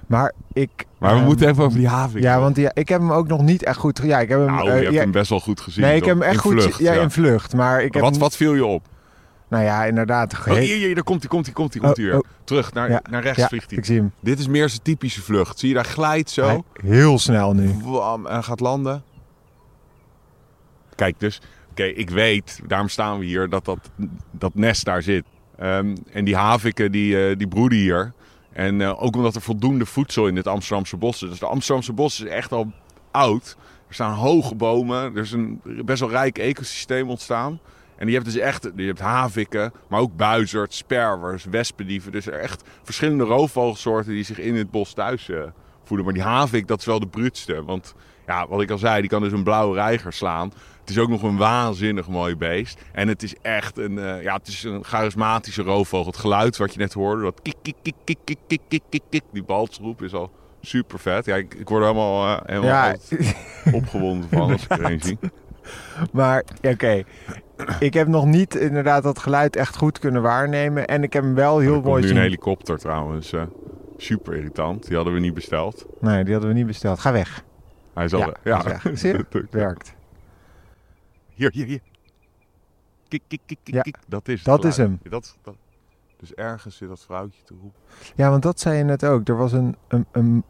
Maar 0.06 0.32
ik... 0.52 0.70
Maar 0.98 1.10
we 1.12 1.16
ehm, 1.16 1.24
moeten 1.26 1.48
even 1.48 1.64
over 1.64 1.78
die 1.78 1.88
havik. 1.88 2.22
Ja, 2.22 2.40
want 2.40 2.56
ja, 2.56 2.70
ik 2.74 2.88
heb 2.88 3.00
hem 3.00 3.12
ook 3.12 3.28
nog 3.28 3.42
niet 3.42 3.62
echt 3.62 3.76
goed... 3.78 4.00
Ja, 4.02 4.20
ik 4.20 4.28
heb 4.28 4.38
hem... 4.38 4.46
Nou, 4.46 4.68
eh, 4.68 4.76
je 4.76 4.82
hebt 4.82 4.94
ja, 4.94 5.00
hem 5.00 5.10
best 5.10 5.30
wel 5.30 5.40
goed 5.40 5.60
gezien. 5.60 5.84
nee, 5.84 5.96
ik 5.96 6.04
heb 6.04 6.14
hem 6.14 6.22
echt 6.22 6.34
In 6.34 6.40
goed... 6.40 6.52
vlucht, 6.62 6.78
ja, 6.78 6.92
in 6.92 7.10
vlucht. 7.10 7.54
Maar 7.54 7.82
ik 7.82 7.92
heb 7.92 8.02
wat, 8.02 8.10
hem- 8.10 8.20
wat 8.20 8.36
viel 8.36 8.54
je 8.54 8.64
op? 8.64 8.86
Nou 9.48 9.64
ja, 9.64 9.84
inderdaad. 9.84 10.32
Oh, 10.48 10.54
hier, 10.54 10.76
hier, 10.76 10.94
daar 10.94 11.04
komt 11.04 11.20
hij, 11.20 11.28
komt 11.30 11.44
hij, 11.44 11.54
komt 11.54 11.72
hij, 11.74 11.82
komt 11.82 11.96
hij 11.96 12.06
Oh, 12.06 12.12
weer. 12.12 12.20
oh. 12.20 12.28
Terug, 12.44 12.72
naar, 12.72 12.90
Ja, 12.90 13.02
naar 13.10 13.22
rechts 13.22 13.38
ja, 13.40 13.48
vliegt 13.48 13.70
hij. 13.70 13.78
ik 13.78 13.84
zie 13.84 13.96
hem. 13.96 14.12
Dit 14.20 14.38
is 14.38 14.48
meer 14.48 14.68
zijn 14.68 14.82
typische 14.82 15.22
vlucht. 15.22 15.58
Zie 15.58 15.68
je, 15.68 15.74
daar 15.74 15.84
glijdt 15.84 16.30
zo. 16.30 16.46
Hij- 16.46 16.62
heel 16.90 17.18
snel 17.18 17.52
nu. 17.54 17.74
Wam, 17.82 18.26
en 18.26 18.44
gaat 18.44 18.60
landen. 18.60 19.02
Kijk, 20.94 21.20
dus, 21.20 21.40
oké, 21.70 21.82
ik 21.84 22.10
weet, 22.10 22.60
daarom 22.66 22.88
staan 22.88 23.18
we 23.18 23.24
hier, 23.24 23.48
dat 23.48 23.64
dat, 23.64 23.90
dat 24.30 24.54
nest 24.54 24.84
daar 24.84 25.02
zit. 25.02 25.24
Ehm, 25.58 25.96
en 26.12 26.24
die 26.24 26.36
haviken, 26.36 26.92
die, 26.92 27.28
eh, 27.28 27.36
die 27.38 27.48
broeden 27.48 27.78
hier. 27.78 28.12
En 28.52 28.80
eh, 28.80 29.02
ook 29.02 29.16
omdat 29.16 29.34
er 29.34 29.40
voldoende 29.40 29.86
voedsel 29.86 30.26
in 30.26 30.34
dit 30.34 30.46
Amsterdamse 30.46 30.96
bos 30.96 31.22
is. 31.22 31.28
Dus 31.28 31.38
de 31.38 31.46
Amsterdamse 31.46 31.92
bos 31.92 32.20
is 32.20 32.28
echt 32.28 32.52
al 32.52 32.72
oud. 33.10 33.56
Er 33.88 33.94
staan 33.94 34.14
hoge 34.14 34.54
bomen. 34.54 35.16
Er 35.16 35.22
is 35.22 35.32
een 35.32 35.60
best 35.64 36.00
wel 36.00 36.10
rijk 36.10 36.38
ecosysteem 36.38 37.08
ontstaan. 37.08 37.60
En 37.96 38.08
je 38.08 38.14
hebt 38.14 38.24
dus 38.24 38.36
echt, 38.36 38.70
je 38.76 38.86
hebt 38.86 39.00
haviken, 39.00 39.72
maar 39.88 40.00
ook 40.00 40.16
buizerds, 40.16 40.76
sperwers, 40.76 41.44
wespendieven. 41.44 42.12
Dus 42.12 42.26
er 42.26 42.38
echt 42.38 42.62
verschillende 42.82 43.24
roofvogelsoorten 43.24 44.12
die 44.12 44.24
zich 44.24 44.38
in 44.38 44.54
het 44.54 44.70
bos 44.70 44.92
thuis 44.92 45.28
eh, 45.28 45.42
voelen. 45.84 46.04
Maar 46.04 46.14
die 46.14 46.22
havik, 46.22 46.66
dat 46.68 46.78
is 46.78 46.86
wel 46.86 47.00
de 47.00 47.06
bruutste. 47.06 47.64
Want 47.64 47.94
ja, 48.26 48.48
wat 48.48 48.60
ik 48.60 48.70
al 48.70 48.78
zei, 48.78 49.00
die 49.00 49.10
kan 49.10 49.22
dus 49.22 49.32
een 49.32 49.42
blauwe 49.42 49.74
reiger 49.74 50.12
slaan. 50.12 50.52
Het 50.82 50.90
is 50.90 50.98
ook 50.98 51.08
nog 51.08 51.22
een 51.22 51.36
waanzinnig 51.36 52.08
mooi 52.08 52.36
beest. 52.36 52.80
En 52.92 53.08
het 53.08 53.22
is 53.22 53.34
echt 53.42 53.78
een, 53.78 53.98
eh, 53.98 54.22
ja, 54.22 54.34
het 54.36 54.46
is 54.48 54.62
een 54.62 54.84
charismatische 54.84 55.62
roofvogel. 55.62 56.06
Het 56.06 56.16
geluid 56.20 56.56
wat 56.56 56.72
je 56.72 56.78
net 56.78 56.92
hoorde, 56.92 57.22
dat 57.22 57.40
kik, 57.42 57.54
kik, 57.62 57.74
kik, 57.82 57.94
kik, 58.04 58.18
kik, 58.24 58.38
kik, 58.46 58.60
kik, 58.68 58.82
kik, 58.88 59.02
kik. 59.10 59.22
Die 59.32 59.42
balsroep 59.42 60.02
is 60.02 60.14
al 60.14 60.30
super 60.60 60.98
vet. 60.98 61.24
Ja, 61.24 61.36
ik, 61.36 61.54
ik 61.54 61.68
word 61.68 61.82
er 61.82 61.88
helemaal, 61.88 62.36
eh, 62.36 62.42
helemaal 62.46 62.68
Ja, 62.70 62.90
altijd 62.90 63.36
opgewonden 63.72 64.28
van 64.28 64.52
als 64.52 64.64
ik 64.64 64.70
er 64.70 64.84
een 64.92 65.00
zie. 65.00 65.18
maar 66.12 66.44
ja, 66.60 66.70
oké. 66.70 67.02
Ik 67.80 67.94
heb 67.94 68.06
nog 68.08 68.24
niet 68.24 68.54
inderdaad 68.54 69.02
dat 69.02 69.18
geluid 69.18 69.56
echt 69.56 69.76
goed 69.76 69.98
kunnen 69.98 70.22
waarnemen. 70.22 70.86
En 70.86 71.02
ik 71.02 71.12
heb 71.12 71.22
hem 71.22 71.34
wel 71.34 71.58
heel 71.58 71.80
mooi 71.80 72.02
nu 72.02 72.08
een 72.08 72.14
zien. 72.14 72.22
helikopter 72.22 72.78
trouwens. 72.78 73.32
eh, 73.32 73.42
super 73.96 74.34
irritant. 74.36 74.86
Die 74.86 74.96
hadden 74.96 75.14
we 75.14 75.20
niet 75.20 75.34
besteld. 75.34 75.86
Nee, 76.00 76.24
die 76.24 76.32
hadden 76.32 76.50
we 76.52 76.56
niet 76.56 76.66
besteld. 76.66 76.98
Ga 77.00 77.12
weg. 77.12 77.42
Hij 77.94 78.04
is 78.04 78.14
al 78.14 78.32
Ja, 78.44 78.62
weg. 78.62 78.86
Zie 78.94 79.12
je? 79.12 79.16
Het 79.30 79.46
werkt. 79.50 79.94
Hier, 81.42 81.52
hier, 81.52 81.66
hier. 81.66 81.80
Kik, 83.08 83.22
kik, 83.28 83.40
kik, 83.46 83.58
kik, 83.62 83.74
Ja, 83.74 83.80
kik. 83.80 83.96
Dat 84.08 84.28
is 84.28 84.42
dat 84.42 84.64
is 84.64 84.76
hem. 84.76 85.00
Dat, 85.02 85.36
dat. 85.42 85.56
Dus 86.16 86.34
ergens 86.34 86.76
zit 86.76 86.88
dat 86.88 87.00
vrouwtje 87.00 87.42
te 87.44 87.54
roepen. 87.60 87.80
Ja, 88.14 88.30
want 88.30 88.42
dat 88.42 88.60
zei 88.60 88.76
je 88.76 88.84
net 88.84 89.04
ook. 89.04 89.28
Er 89.28 89.36
was 89.36 89.52
een, 89.52 89.76
een, 89.88 90.06
een 90.12 90.44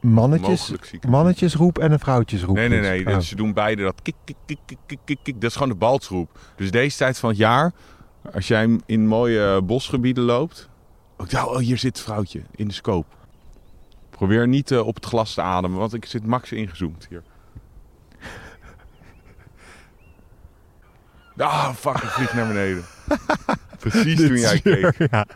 mannetjes, 0.00 0.72
mannetjesroep 1.08 1.78
en 1.78 1.92
een 1.92 1.98
vrouwtjesroep. 1.98 2.54
Nee, 2.54 2.68
nee, 2.68 2.80
nee. 2.80 3.14
Oh. 3.14 3.20
Ze 3.20 3.36
doen 3.36 3.52
beide 3.52 3.82
dat 3.82 4.02
kik, 4.02 4.14
kik, 4.24 4.36
kik, 4.46 4.58
kik, 4.66 4.98
kik, 5.04 5.18
kik. 5.22 5.40
Dat 5.40 5.50
is 5.50 5.56
gewoon 5.56 5.72
de 5.72 5.78
baltsroep. 5.78 6.38
Dus 6.56 6.70
deze 6.70 6.96
tijd 6.96 7.18
van 7.18 7.28
het 7.28 7.38
jaar, 7.38 7.72
als 8.32 8.48
jij 8.48 8.80
in 8.86 9.06
mooie 9.06 9.62
bosgebieden 9.62 10.24
loopt. 10.24 10.68
Oh, 11.16 11.26
ja, 11.26 11.46
oh, 11.46 11.58
hier 11.58 11.78
zit 11.78 11.96
het 11.96 12.06
vrouwtje 12.06 12.42
in 12.54 12.68
de 12.68 12.74
scope. 12.74 13.14
Probeer 14.10 14.48
niet 14.48 14.70
eh, 14.70 14.86
op 14.86 14.94
het 14.94 15.04
glas 15.04 15.34
te 15.34 15.42
ademen, 15.42 15.78
want 15.78 15.94
ik 15.94 16.04
zit 16.04 16.26
max 16.26 16.52
ingezoomd 16.52 17.06
hier. 17.08 17.22
Ah, 21.38 21.74
fuck, 21.74 21.96
ik 21.96 22.08
vlieg 22.08 22.34
naar 22.34 22.46
beneden. 22.46 22.84
Precies 23.78 24.16
Dit 24.16 24.26
toen 24.26 24.38
jij 24.38 24.60
keek. 24.60 25.08
Ja. 25.10 25.26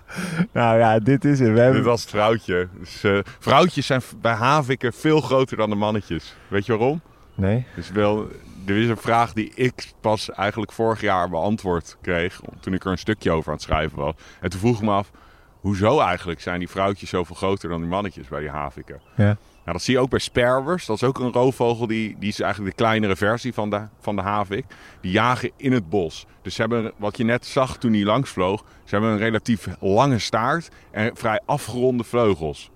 Nou 0.52 0.78
ja, 0.78 0.98
dit 0.98 1.24
is 1.24 1.38
het. 1.38 1.52
We 1.52 1.58
hebben... 1.60 1.76
Dit 1.76 1.84
was 1.84 2.00
het 2.00 2.10
vrouwtje. 2.10 2.68
Dus, 2.78 3.02
eh, 3.02 3.18
vrouwtjes 3.38 3.86
zijn 3.86 4.02
bij 4.20 4.32
haviken 4.32 4.92
veel 4.92 5.20
groter 5.20 5.56
dan 5.56 5.70
de 5.70 5.76
mannetjes. 5.76 6.34
Weet 6.48 6.66
je 6.66 6.76
waarom? 6.76 7.00
Nee? 7.34 7.66
Dus 7.74 7.90
wel, 7.90 8.28
er 8.66 8.76
is 8.76 8.88
een 8.88 8.96
vraag 8.96 9.32
die 9.32 9.52
ik 9.54 9.92
pas 10.00 10.30
eigenlijk 10.30 10.72
vorig 10.72 11.00
jaar 11.00 11.28
beantwoord 11.28 11.96
kreeg. 12.02 12.40
Toen 12.60 12.74
ik 12.74 12.84
er 12.84 12.90
een 12.90 12.98
stukje 12.98 13.30
over 13.30 13.48
aan 13.48 13.54
het 13.54 13.62
schrijven 13.62 13.98
was. 13.98 14.14
En 14.40 14.50
toen 14.50 14.60
vroeg 14.60 14.76
ik 14.76 14.82
me 14.82 14.90
af, 14.90 15.10
hoezo 15.60 16.00
eigenlijk 16.00 16.40
zijn 16.40 16.58
die 16.58 16.68
vrouwtjes 16.68 17.10
zoveel 17.10 17.36
groter 17.36 17.68
dan 17.68 17.80
die 17.80 17.88
mannetjes 17.88 18.28
bij 18.28 18.40
die 18.40 18.50
haviken? 18.50 19.00
Ja. 19.16 19.36
Nou, 19.64 19.76
dat 19.76 19.82
zie 19.82 19.94
je 19.94 20.00
ook 20.00 20.10
bij 20.10 20.18
sperwers. 20.18 20.86
Dat 20.86 20.96
is 20.96 21.02
ook 21.04 21.18
een 21.18 21.32
roofvogel. 21.32 21.86
Die, 21.86 22.16
die 22.18 22.28
is 22.28 22.40
eigenlijk 22.40 22.76
de 22.76 22.82
kleinere 22.82 23.16
versie 23.16 23.54
van 23.54 23.70
de, 23.70 23.80
van 24.00 24.16
de 24.16 24.22
havik. 24.22 24.64
Die 25.00 25.10
jagen 25.12 25.50
in 25.56 25.72
het 25.72 25.90
bos. 25.90 26.26
Dus 26.42 26.54
ze 26.54 26.60
hebben, 26.60 26.92
wat 26.96 27.16
je 27.16 27.24
net 27.24 27.46
zag 27.46 27.76
toen 27.76 27.92
hij 27.92 28.04
langs 28.04 28.30
vloog... 28.30 28.64
ze 28.84 28.94
hebben 28.94 29.10
een 29.10 29.18
relatief 29.18 29.68
lange 29.80 30.18
staart 30.18 30.68
en 30.90 31.10
vrij 31.16 31.40
afgeronde 31.46 32.04
vleugels. 32.04 32.70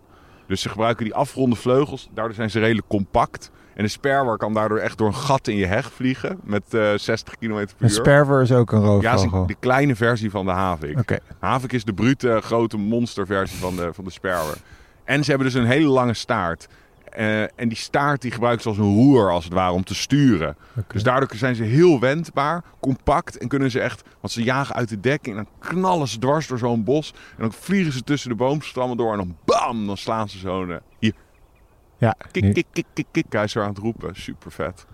Dus 0.46 0.60
ze 0.60 0.68
gebruiken 0.68 1.04
die 1.04 1.14
afgeronde 1.14 1.56
vleugels. 1.56 2.08
Daardoor 2.14 2.34
zijn 2.34 2.50
ze 2.50 2.58
redelijk 2.60 2.88
compact. 2.88 3.50
En 3.74 3.82
een 3.82 3.90
sperwer 3.90 4.36
kan 4.36 4.54
daardoor 4.54 4.78
echt 4.78 4.98
door 4.98 5.06
een 5.06 5.14
gat 5.14 5.48
in 5.48 5.56
je 5.56 5.66
heg 5.66 5.92
vliegen... 5.92 6.40
met 6.44 6.74
eh 6.74 6.92
60 6.96 7.34
km 7.36 7.48
per 7.48 7.60
Een 7.60 7.66
uur. 7.78 7.90
sperwer 7.90 8.42
is 8.42 8.52
ook 8.52 8.72
een 8.72 8.80
ja, 8.80 8.86
roofvogel. 8.86 9.16
is 9.24 9.32
een- 9.32 9.46
de 9.46 9.54
kleine 9.60 9.96
versie 9.96 10.30
van 10.30 10.44
de 10.46 10.50
havik. 10.52 11.18
Havik 11.38 11.72
is 11.72 11.84
de 11.84 11.92
brute, 11.92 12.38
grote 12.42 12.76
monsterversie 12.76 13.58
van 13.58 13.76
de, 13.76 13.90
van 13.92 14.04
de 14.04 14.10
sperwer. 14.10 14.56
En 15.06 15.24
ze 15.24 15.30
hebben 15.30 15.48
dus 15.52 15.56
een 15.60 15.66
hele 15.66 15.88
lange 15.88 16.14
staart. 16.14 16.68
Eh, 17.12 17.42
en 17.42 17.68
die 17.68 17.76
staart 17.76 18.22
die 18.22 18.30
gebruiken 18.30 18.62
ze 18.62 18.68
als 18.68 18.78
een 18.78 18.94
roer, 18.94 19.30
als 19.30 19.44
het 19.44 19.52
ware, 19.52 19.72
om 19.72 19.84
te 19.84 19.94
sturen. 19.94 20.56
Dus 20.92 21.02
daardoor 21.02 21.30
zijn 21.36 21.54
ze 21.54 21.62
heel 21.62 22.00
wendbaar, 22.00 22.62
compact. 22.80 23.38
En 23.38 23.48
kunnen 23.48 23.70
ze 23.70 23.80
echt, 23.80 24.02
want 24.20 24.32
ze 24.32 24.42
jagen 24.42 24.74
uit 24.74 24.88
de 24.88 25.00
dekking. 25.00 25.36
En 25.36 25.42
dan 25.44 25.68
knallen 25.70 26.08
ze 26.08 26.18
dwars 26.18 26.46
door 26.46 26.58
zo'n 26.58 26.84
bos. 26.84 27.12
En 27.30 27.42
dan 27.42 27.52
vliegen 27.52 27.92
ze 27.92 28.02
tussen 28.02 28.28
de 28.30 28.36
boomstammen 28.36 28.96
door. 28.96 29.10
En 29.12 29.18
dan 29.18 29.36
bam, 29.44 29.86
dan 29.86 29.96
slaan 29.96 30.28
ze 30.28 30.38
zo'n... 30.38 30.70
eh, 30.70 30.76
hier, 30.98 31.12
Ja, 31.98 32.14
kik, 32.30 32.54
kik, 32.54 32.66
kik, 32.72 32.86
kik, 32.92 33.06
kik. 33.10 33.26
Hij 33.32 33.44
is 33.44 33.54
er 33.54 33.62
aan 33.62 33.68
het 33.68 33.78
roepen. 33.78 34.14
Super 34.16 34.52
vet. 34.52 34.86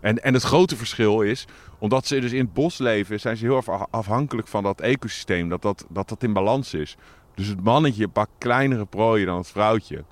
En, 0.00 0.22
en 0.22 0.34
het 0.34 0.42
grote 0.42 0.76
verschil 0.76 1.20
is, 1.20 1.46
omdat 1.78 2.06
ze 2.06 2.20
dus 2.20 2.32
in 2.32 2.44
het 2.44 2.52
bos 2.52 2.78
leven, 2.78 3.20
zijn 3.20 3.36
ze 3.36 3.44
heel 3.44 3.56
erg 3.56 3.68
af- 3.68 3.86
afhankelijk 3.90 4.48
van 4.48 4.62
dat 4.62 4.80
ecosysteem. 4.80 5.48
Dat 5.48 5.62
dat, 5.62 5.86
dat 5.88 6.08
dat 6.08 6.22
in 6.22 6.32
balans 6.32 6.74
is. 6.74 6.96
Dus 7.36 7.46
het 7.46 7.64
mannetje 7.64 8.08
pakt 8.08 8.30
kleinere 8.38 8.86
prooien 8.86 9.26
dan 9.26 9.36
het 9.36 9.48
vrouwtje. 9.48 10.04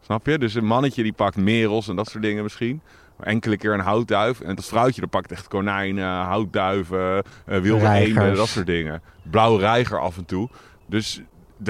Snap 0.00 0.26
je? 0.26 0.38
Dus 0.38 0.54
een 0.54 0.66
mannetje 0.66 1.02
die 1.02 1.12
pakt 1.12 1.36
merels 1.36 1.88
en 1.88 1.96
dat 1.96 2.08
soort 2.08 2.22
dingen 2.22 2.42
misschien. 2.42 2.80
Maar 3.16 3.26
enkele 3.26 3.56
keer 3.56 3.74
een 3.74 3.80
houtduif. 3.80 4.40
En 4.40 4.54
dat 4.54 4.64
vrouwtje 4.64 5.00
dat 5.00 5.10
pakt 5.10 5.32
echt 5.32 5.48
konijnen, 5.48 6.08
houtduiven, 6.08 7.22
eh, 7.46 7.60
wilde 7.60 7.88
eenden, 7.88 8.34
dat 8.34 8.48
soort 8.48 8.66
dingen. 8.66 9.02
Blauwe 9.22 9.58
reiger 9.58 10.00
af 10.00 10.16
en 10.16 10.24
toe. 10.24 10.48
Dus 10.86 11.20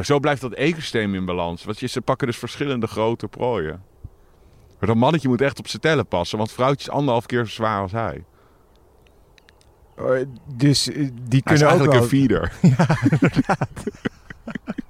zo 0.03 0.21
blijft 0.21 0.41
dat 0.41 0.53
ecosysteem 0.53 1.15
in 1.15 1.25
balans. 1.25 1.65
Want 1.65 1.81
je, 1.81 1.87
ze 1.87 2.01
pakken 2.01 2.27
dus 2.27 2.37
verschillende 2.37 2.87
grote 2.87 3.29
prooien. 3.29 3.83
Maar 4.79 4.89
dat 4.89 4.97
mannetje 4.97 5.29
moet 5.29 5.41
echt 5.41 5.59
op 5.59 5.69
zijn 5.69 5.83
tellen 5.83 6.07
passen. 6.07 6.39
Want 6.39 6.53
vrouwtje 6.53 6.89
is 6.89 6.95
anderhalf 6.95 7.27
keer 7.27 7.45
zo 7.45 7.53
zwaar 7.53 7.81
als 7.81 7.93
hij. 7.93 8.25
Oh, 9.99 10.17
Dus 10.47 10.89
eh, 10.89 10.95
die 11.23 11.43
Hij 11.45 11.55
is 11.55 11.61
kunnen 11.61 11.63
ook 11.63 11.71
eigenlijk 11.71 11.93
wel... 11.93 12.03
een 12.03 12.09
feeder. 12.09 12.53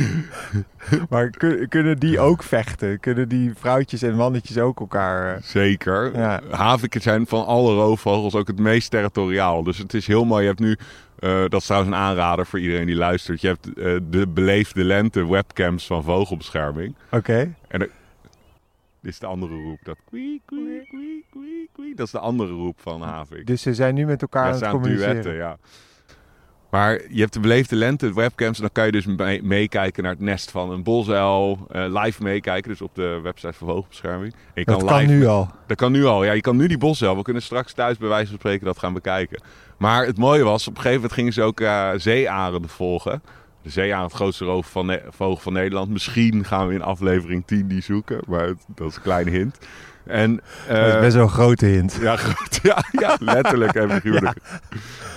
Maar 1.10 1.30
kun- 1.30 1.68
kunnen 1.68 1.98
die 1.98 2.18
ook 2.20 2.42
vechten? 2.42 3.00
Kunnen 3.00 3.28
die 3.28 3.52
vrouwtjes 3.54 4.02
en 4.02 4.14
mannetjes 4.14 4.58
ook 4.58 4.80
elkaar... 4.80 5.34
eh, 5.36 5.42
Zeker. 5.42 6.16
Ja. 6.18 6.40
Haviken 6.50 7.00
zijn 7.00 7.26
van 7.26 7.46
alle 7.46 7.74
roofvogels 7.74 8.34
ook 8.34 8.46
het 8.46 8.58
meest 8.58 8.90
territoriaal. 8.90 9.62
Dus 9.62 9.78
het 9.78 9.94
is 9.94 10.06
heel 10.06 10.24
mooi. 10.24 10.42
Je 10.42 10.48
hebt 10.48 10.60
nu, 10.60 10.76
eh, 11.18 11.40
dat 11.48 11.60
is 11.60 11.66
trouwens 11.66 11.92
een 11.92 11.98
aanrader 11.98 12.46
voor 12.46 12.60
iedereen 12.60 12.86
die 12.86 12.94
luistert. 12.96 13.40
Je 13.40 13.46
hebt 13.46 13.66
eh, 13.66 13.96
de 14.10 14.26
beleefde 14.28 14.84
lente 14.84 15.28
webcams 15.28 15.86
van 15.86 16.02
vogelbescherming. 16.04 16.94
Oké. 17.10 17.54
Dit 19.02 19.14
is 19.14 19.18
de 19.20 19.26
andere 19.26 19.54
roep. 19.54 19.78
Dat 19.82 19.96
kwee, 20.08 20.40
kwee, 20.44 20.86
kwee, 20.88 21.24
kwee, 21.30 21.68
kwee. 21.72 21.94
Dat 21.94 22.06
is 22.06 22.12
de 22.12 22.18
andere 22.18 22.52
roep 22.52 22.80
van 22.80 23.02
Havik. 23.02 23.46
Dus 23.46 23.62
ze 23.62 23.74
zijn 23.74 23.94
nu 23.94 24.06
met 24.06 24.22
elkaar 24.22 24.46
Ja, 24.48 24.52
aan 24.54 24.60
het 24.60 24.70
communiceren. 24.70 25.12
duetten, 25.14 25.34
ja. 25.34 25.56
Maar 26.70 27.00
je 27.10 27.20
hebt 27.20 27.32
de 27.32 27.40
beleefde 27.40 27.76
lente 27.76 28.14
webcams. 28.14 28.56
En 28.56 28.62
dan 28.62 28.72
kan 28.72 28.86
je 28.86 28.92
dus 28.92 29.06
mee- 29.06 29.42
meekijken 29.42 30.02
naar 30.02 30.12
het 30.12 30.20
nest 30.20 30.50
van 30.50 30.70
een 30.70 30.82
bosuil. 30.82 31.66
eh, 31.70 31.84
live 32.02 32.22
meekijken, 32.22 32.70
dus 32.70 32.80
op 32.80 32.94
de 32.94 33.20
website 33.22 33.52
van 33.52 33.66
Vogelbescherming. 33.68 34.32
En 34.32 34.38
je 34.54 34.64
Dat 34.64 34.84
kan 34.84 34.98
live 34.98 35.12
nu 35.12 35.26
al. 35.26 35.50
Dat 35.66 35.76
kan 35.76 35.92
nu 35.92 36.04
al. 36.04 36.24
Ja, 36.24 36.32
je 36.32 36.40
kan 36.40 36.56
nu 36.56 36.66
die 36.66 36.78
bosuil. 36.78 37.16
We 37.16 37.22
kunnen 37.22 37.42
straks 37.42 37.72
thuis 37.72 37.96
bij 37.98 38.08
wijze 38.08 38.26
van 38.28 38.38
spreken 38.38 38.66
dat 38.66 38.78
gaan 38.78 38.92
bekijken. 38.92 39.42
Maar 39.78 40.06
het 40.06 40.18
mooie 40.18 40.42
was, 40.44 40.62
op 40.68 40.74
een 40.74 40.80
gegeven 40.80 40.96
moment 40.96 41.12
gingen 41.12 41.32
ze 41.32 41.42
ook 41.42 41.60
eh 41.60 41.90
zeearenden 41.96 42.70
volgen. 42.70 43.22
De 43.62 43.70
zeearend, 43.70 44.04
het 44.10 44.20
grootste 44.20 44.44
roof 44.44 44.66
van 44.70 44.98
vogel 45.10 45.36
van 45.42 45.52
Nederland. 45.52 45.90
Misschien 45.90 46.44
gaan 46.44 46.68
we 46.68 46.74
in 46.74 46.82
aflevering 46.82 47.42
10 47.46 47.68
die 47.68 47.82
zoeken. 47.82 48.20
Maar 48.26 48.46
het- 48.46 48.64
dat 48.74 48.88
is 48.90 48.96
een 48.96 49.02
kleine 49.02 49.30
hint. 49.30 49.58
En, 50.06 50.40
dat 50.68 50.86
is 50.86 50.94
eh, 50.94 51.00
best 51.00 51.14
wel 51.14 51.22
een 51.22 51.30
grote 51.30 51.66
hint. 51.66 51.98
ja. 52.00 52.18
Ja, 52.62 52.84
ja, 52.90 53.16
letterlijk 53.20 53.74
en 53.74 53.90
figuurlijk. 53.90 54.38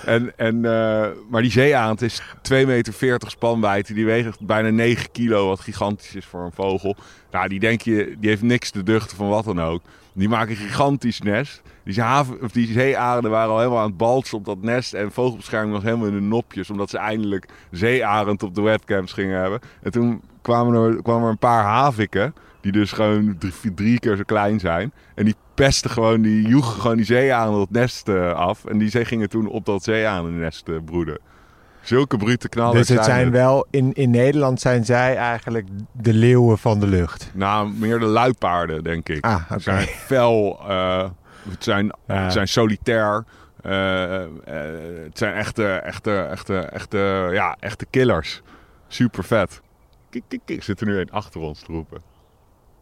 En, 0.04 0.32
en, 0.36 0.64
eh, 0.64 1.08
maar 1.28 1.42
die 1.42 1.50
zeearend 1.50 2.02
is 2.02 2.22
2,40 2.22 2.66
meter 2.66 3.30
spanwijdte. 3.30 3.94
Die 3.94 4.04
weegt 4.04 4.46
bijna 4.46 4.70
9 4.70 5.10
kilo, 5.10 5.46
wat 5.46 5.60
gigantisch 5.60 6.14
is 6.14 6.24
voor 6.24 6.44
een 6.44 6.52
vogel. 6.52 6.96
Nou, 7.30 7.48
die 7.48 7.60
denk 7.60 7.80
je, 7.80 8.16
die 8.18 8.28
heeft 8.28 8.42
niks 8.42 8.70
te 8.70 8.82
duchten 8.82 9.16
van 9.16 9.28
wat 9.28 9.44
dan 9.44 9.60
ook. 9.60 9.82
Die 10.12 10.28
maken 10.28 10.50
een 10.50 10.56
gigantisch 10.56 11.20
nest. 11.20 11.62
Die, 11.84 12.00
haven, 12.00 12.42
of 12.42 12.52
die 12.52 12.72
zeearenden 12.72 13.30
waren 13.30 13.50
al 13.50 13.58
helemaal 13.58 13.78
aan 13.78 13.86
het 13.86 13.96
balsen 13.96 14.38
op 14.38 14.44
dat 14.44 14.62
nest. 14.62 14.94
En 14.94 15.12
vogelbescherming 15.12 15.74
was 15.74 15.82
helemaal 15.82 16.06
in 16.06 16.14
de 16.14 16.20
nopjes. 16.20 16.70
Omdat 16.70 16.90
ze 16.90 16.98
eindelijk 16.98 17.46
zeearend 17.70 18.42
op 18.42 18.54
de 18.54 18.62
webcams 18.62 19.12
gingen 19.12 19.40
hebben. 19.40 19.60
En 19.82 19.90
toen 19.90 20.22
kwamen 20.42 20.82
er, 20.82 21.02
kwamen 21.02 21.24
er 21.24 21.30
een 21.30 21.38
paar 21.38 21.64
haviken. 21.64 22.34
Die 22.60 22.72
dus 22.72 22.92
gewoon 22.92 23.38
drie, 23.38 23.74
drie 23.74 23.98
keer 23.98 24.16
zo 24.16 24.22
klein 24.26 24.60
zijn. 24.60 24.92
En 25.14 25.24
die 25.24 25.34
pesten 25.54 25.90
gewoon, 25.90 26.22
die 26.22 26.48
joegen 26.48 26.80
gewoon 26.80 26.96
die 26.96 27.04
zeearenden 27.04 27.60
het 27.60 27.70
nest 27.70 28.08
eh, 28.08 28.32
af. 28.32 28.64
En 28.64 28.78
die 28.78 28.88
zee 28.88 29.04
gingen 29.04 29.28
toen 29.28 29.46
op 29.46 29.66
dat 29.66 29.82
zeearendennest 29.82 30.68
eh 30.68 30.74
broeden. 30.84 31.18
Zulke 31.80 32.16
brute 32.16 32.48
knallers 32.48 32.86
dus 32.86 32.96
het 32.96 33.04
zijn 33.04 33.24
het. 33.24 33.32
wel... 33.32 33.66
In, 33.70 33.92
in 33.92 34.10
Nederland 34.10 34.60
zijn 34.60 34.84
zij 34.84 35.16
eigenlijk 35.16 35.66
de 35.92 36.14
leeuwen 36.14 36.58
van 36.58 36.80
de 36.80 36.86
lucht. 36.86 37.30
Nou, 37.34 37.72
meer 37.78 37.98
de 37.98 38.06
luipaarden, 38.06 38.84
denk 38.84 39.08
ik. 39.08 39.24
Ah. 39.24 39.40
Het 39.48 39.62
zijn 39.62 39.86
fel, 39.86 40.60
eh, 40.68 41.08
het, 41.50 41.64
zijn, 41.64 41.92
het 42.06 42.32
zijn 42.32 42.48
solitair. 42.48 43.24
het 43.62 45.18
zijn 45.18 45.34
echte, 45.34 45.66
echte, 45.66 46.16
echte, 46.16 46.58
echte, 46.58 47.28
ja, 47.32 47.56
echte 47.60 47.86
killers. 47.90 48.42
Super 48.88 49.24
vet. 49.24 49.60
Kik, 50.10 50.22
kik, 50.28 50.40
kik. 50.44 50.62
Zit 50.62 50.80
er 50.80 50.86
nu 50.86 50.98
een 50.98 51.10
achter 51.10 51.40
ons 51.40 51.60
te 51.60 51.72
roepen. 51.72 52.02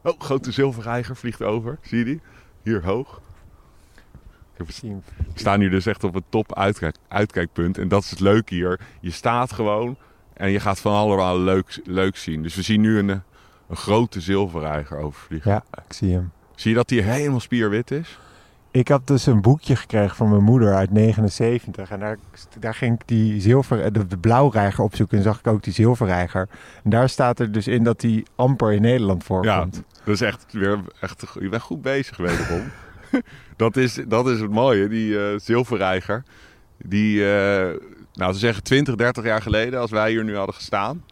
Oh, 0.02 0.20
grote 0.20 0.52
zilverreiger 0.52 1.16
vliegt 1.16 1.42
over. 1.42 1.78
Zie 1.82 1.98
je 1.98 2.04
die? 2.04 2.20
Hier 2.62 2.84
hoog. 2.84 3.20
Het- 4.54 4.80
we 4.82 5.00
staan 5.34 5.60
hier 5.60 5.70
dus 5.70 5.86
echt 5.86 6.04
op 6.04 6.14
een 6.14 6.24
top 6.28 6.54
uitkijk, 6.54 6.96
uitkijkpunt. 7.08 7.78
En 7.78 7.88
dat 7.88 8.02
is 8.02 8.10
het 8.10 8.20
leuke 8.20 8.54
hier. 8.54 8.80
Je 9.00 9.10
staat 9.10 9.52
gewoon 9.52 9.96
en 10.34 10.50
je 10.50 10.60
gaat 10.60 10.80
van 10.80 10.92
allemaal 10.94 11.38
leuk, 11.40 11.80
leuk 11.84 12.16
zien. 12.16 12.42
Dus 12.42 12.54
we 12.54 12.62
zien 12.62 12.80
nu 12.80 12.98
een, 12.98 13.08
een 13.08 13.76
grote 13.76 14.20
zilverreiger 14.20 14.98
overvliegen. 14.98 15.50
Ja, 15.50 15.64
ik 15.86 15.92
zie 15.92 16.12
hem. 16.12 16.30
Zie 16.54 16.70
je 16.70 16.76
dat 16.76 16.88
die 16.88 17.02
helemaal 17.02 17.40
spierwit 17.40 17.90
is? 17.90 18.18
Ik 18.70 18.88
had 18.88 19.06
dus 19.06 19.26
een 19.26 19.40
boekje 19.40 19.76
gekregen 19.76 20.16
van 20.16 20.28
mijn 20.28 20.42
moeder 20.42 20.74
uit 20.74 20.90
79. 20.90 21.90
En 21.90 22.00
daar, 22.00 22.16
daar 22.58 22.74
ging 22.74 22.94
ik 23.00 23.08
die 23.08 23.40
zilver, 23.40 23.92
de, 23.92 24.06
de 24.06 24.18
blauwreiger 24.18 24.84
opzoeken. 24.84 25.16
En 25.16 25.22
zag 25.22 25.38
ik 25.38 25.46
ook 25.46 25.62
die 25.62 25.72
zilverreiger. 25.72 26.48
En 26.84 26.90
daar 26.90 27.08
staat 27.08 27.38
er 27.38 27.52
dus 27.52 27.66
in 27.68 27.84
dat 27.84 28.00
die 28.00 28.26
amper 28.34 28.72
in 28.72 28.82
Nederland 28.82 29.20
Ja, 29.20 29.26
voorkomt. 29.26 29.82
dat 30.04 30.14
is 30.14 30.20
echt 30.20 30.46
weer 30.50 30.78
echt. 31.00 31.24
Je 31.40 31.48
bent 31.48 31.62
goed 31.62 31.82
bezig, 31.82 32.16
wederom. 32.16 32.62
dat, 33.56 33.76
is, 33.76 33.98
dat 34.08 34.28
is 34.28 34.40
het 34.40 34.50
mooie, 34.50 34.88
die 34.88 35.18
eh, 35.20 35.38
zilverreiger. 35.38 36.22
Die, 36.78 37.32
eh, 37.32 37.76
nou 38.12 38.32
te 38.32 38.38
zeggen, 38.38 38.62
20, 38.62 38.94
30 38.94 39.24
jaar 39.24 39.42
geleden, 39.42 39.80
als 39.80 39.90
wij 39.90 40.10
hier 40.10 40.24
nu 40.24 40.36
hadden 40.36 40.54
gestaan. 40.54 41.04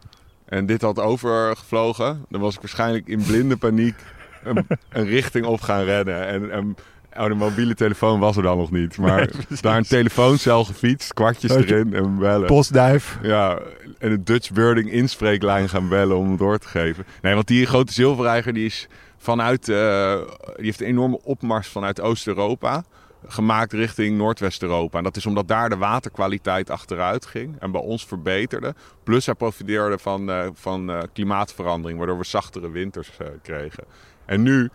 En 0.45 0.65
dit 0.65 0.81
had 0.81 0.99
overgevlogen, 0.99 2.25
dan 2.29 2.41
was 2.41 2.53
ik 2.55 2.61
waarschijnlijk 2.61 3.07
in 3.07 3.23
blinde 3.23 3.57
paniek 3.57 3.95
een, 4.43 4.67
een 4.89 5.05
richting 5.05 5.45
op 5.45 5.61
gaan 5.61 5.83
rennen. 5.83 6.27
En, 6.27 6.51
en 6.51 6.75
oh, 7.19 7.27
de 7.27 7.33
mobiele 7.33 7.75
telefoon 7.75 8.19
was 8.19 8.37
er 8.37 8.43
dan 8.43 8.57
nog 8.57 8.71
niet. 8.71 8.97
Maar 8.97 9.29
daar 9.61 9.77
een 9.77 9.83
telefooncel 9.83 10.63
gefietst, 10.63 11.13
kwartjes 11.13 11.51
erin 11.51 11.93
en 11.93 12.17
bellen. 12.17 12.47
Postduif. 12.47 13.17
Ja, 13.21 13.59
en 13.97 14.09
de 14.09 14.23
Dutch 14.23 14.51
Birding 14.51 14.91
inspreeklijn 14.91 15.69
gaan 15.69 15.89
bellen 15.89 16.17
om 16.17 16.37
door 16.37 16.57
te 16.57 16.67
geven. 16.67 17.05
Nee, 17.21 17.33
want 17.33 17.47
die 17.47 17.65
grote 17.65 17.93
zilverreiger 17.93 18.53
die 18.53 18.65
is 18.65 18.87
vanuit, 19.17 19.69
eh, 19.69 20.15
die 20.55 20.65
heeft 20.65 20.81
een 20.81 20.87
enorme 20.87 21.19
opmars 21.23 21.67
vanuit 21.67 22.01
Oost-Europa 22.01 22.83
gemaakt 23.27 23.73
richting 23.73 24.17
Noordwest-Europa. 24.17 24.97
En 24.97 25.03
dat 25.03 25.15
is 25.15 25.25
omdat 25.25 25.47
daar 25.47 25.69
de 25.69 25.77
waterkwaliteit 25.77 26.69
achteruit 26.69 27.25
ging 27.25 27.55
en 27.59 27.71
bij 27.71 27.81
ons 27.81 28.05
verbeterde. 28.05 28.75
Plus 29.03 29.25
hij 29.25 29.35
profiteerde 29.35 29.97
van, 29.97 30.29
eh, 30.29 30.47
van 30.53 30.91
eh, 30.91 30.99
klimaatverandering, 31.13 31.97
waardoor 31.97 32.17
we 32.17 32.25
zachtere 32.25 32.71
winters 32.71 33.09
kregen. 33.41 33.83
En 34.25 34.43
nu, 34.43 34.69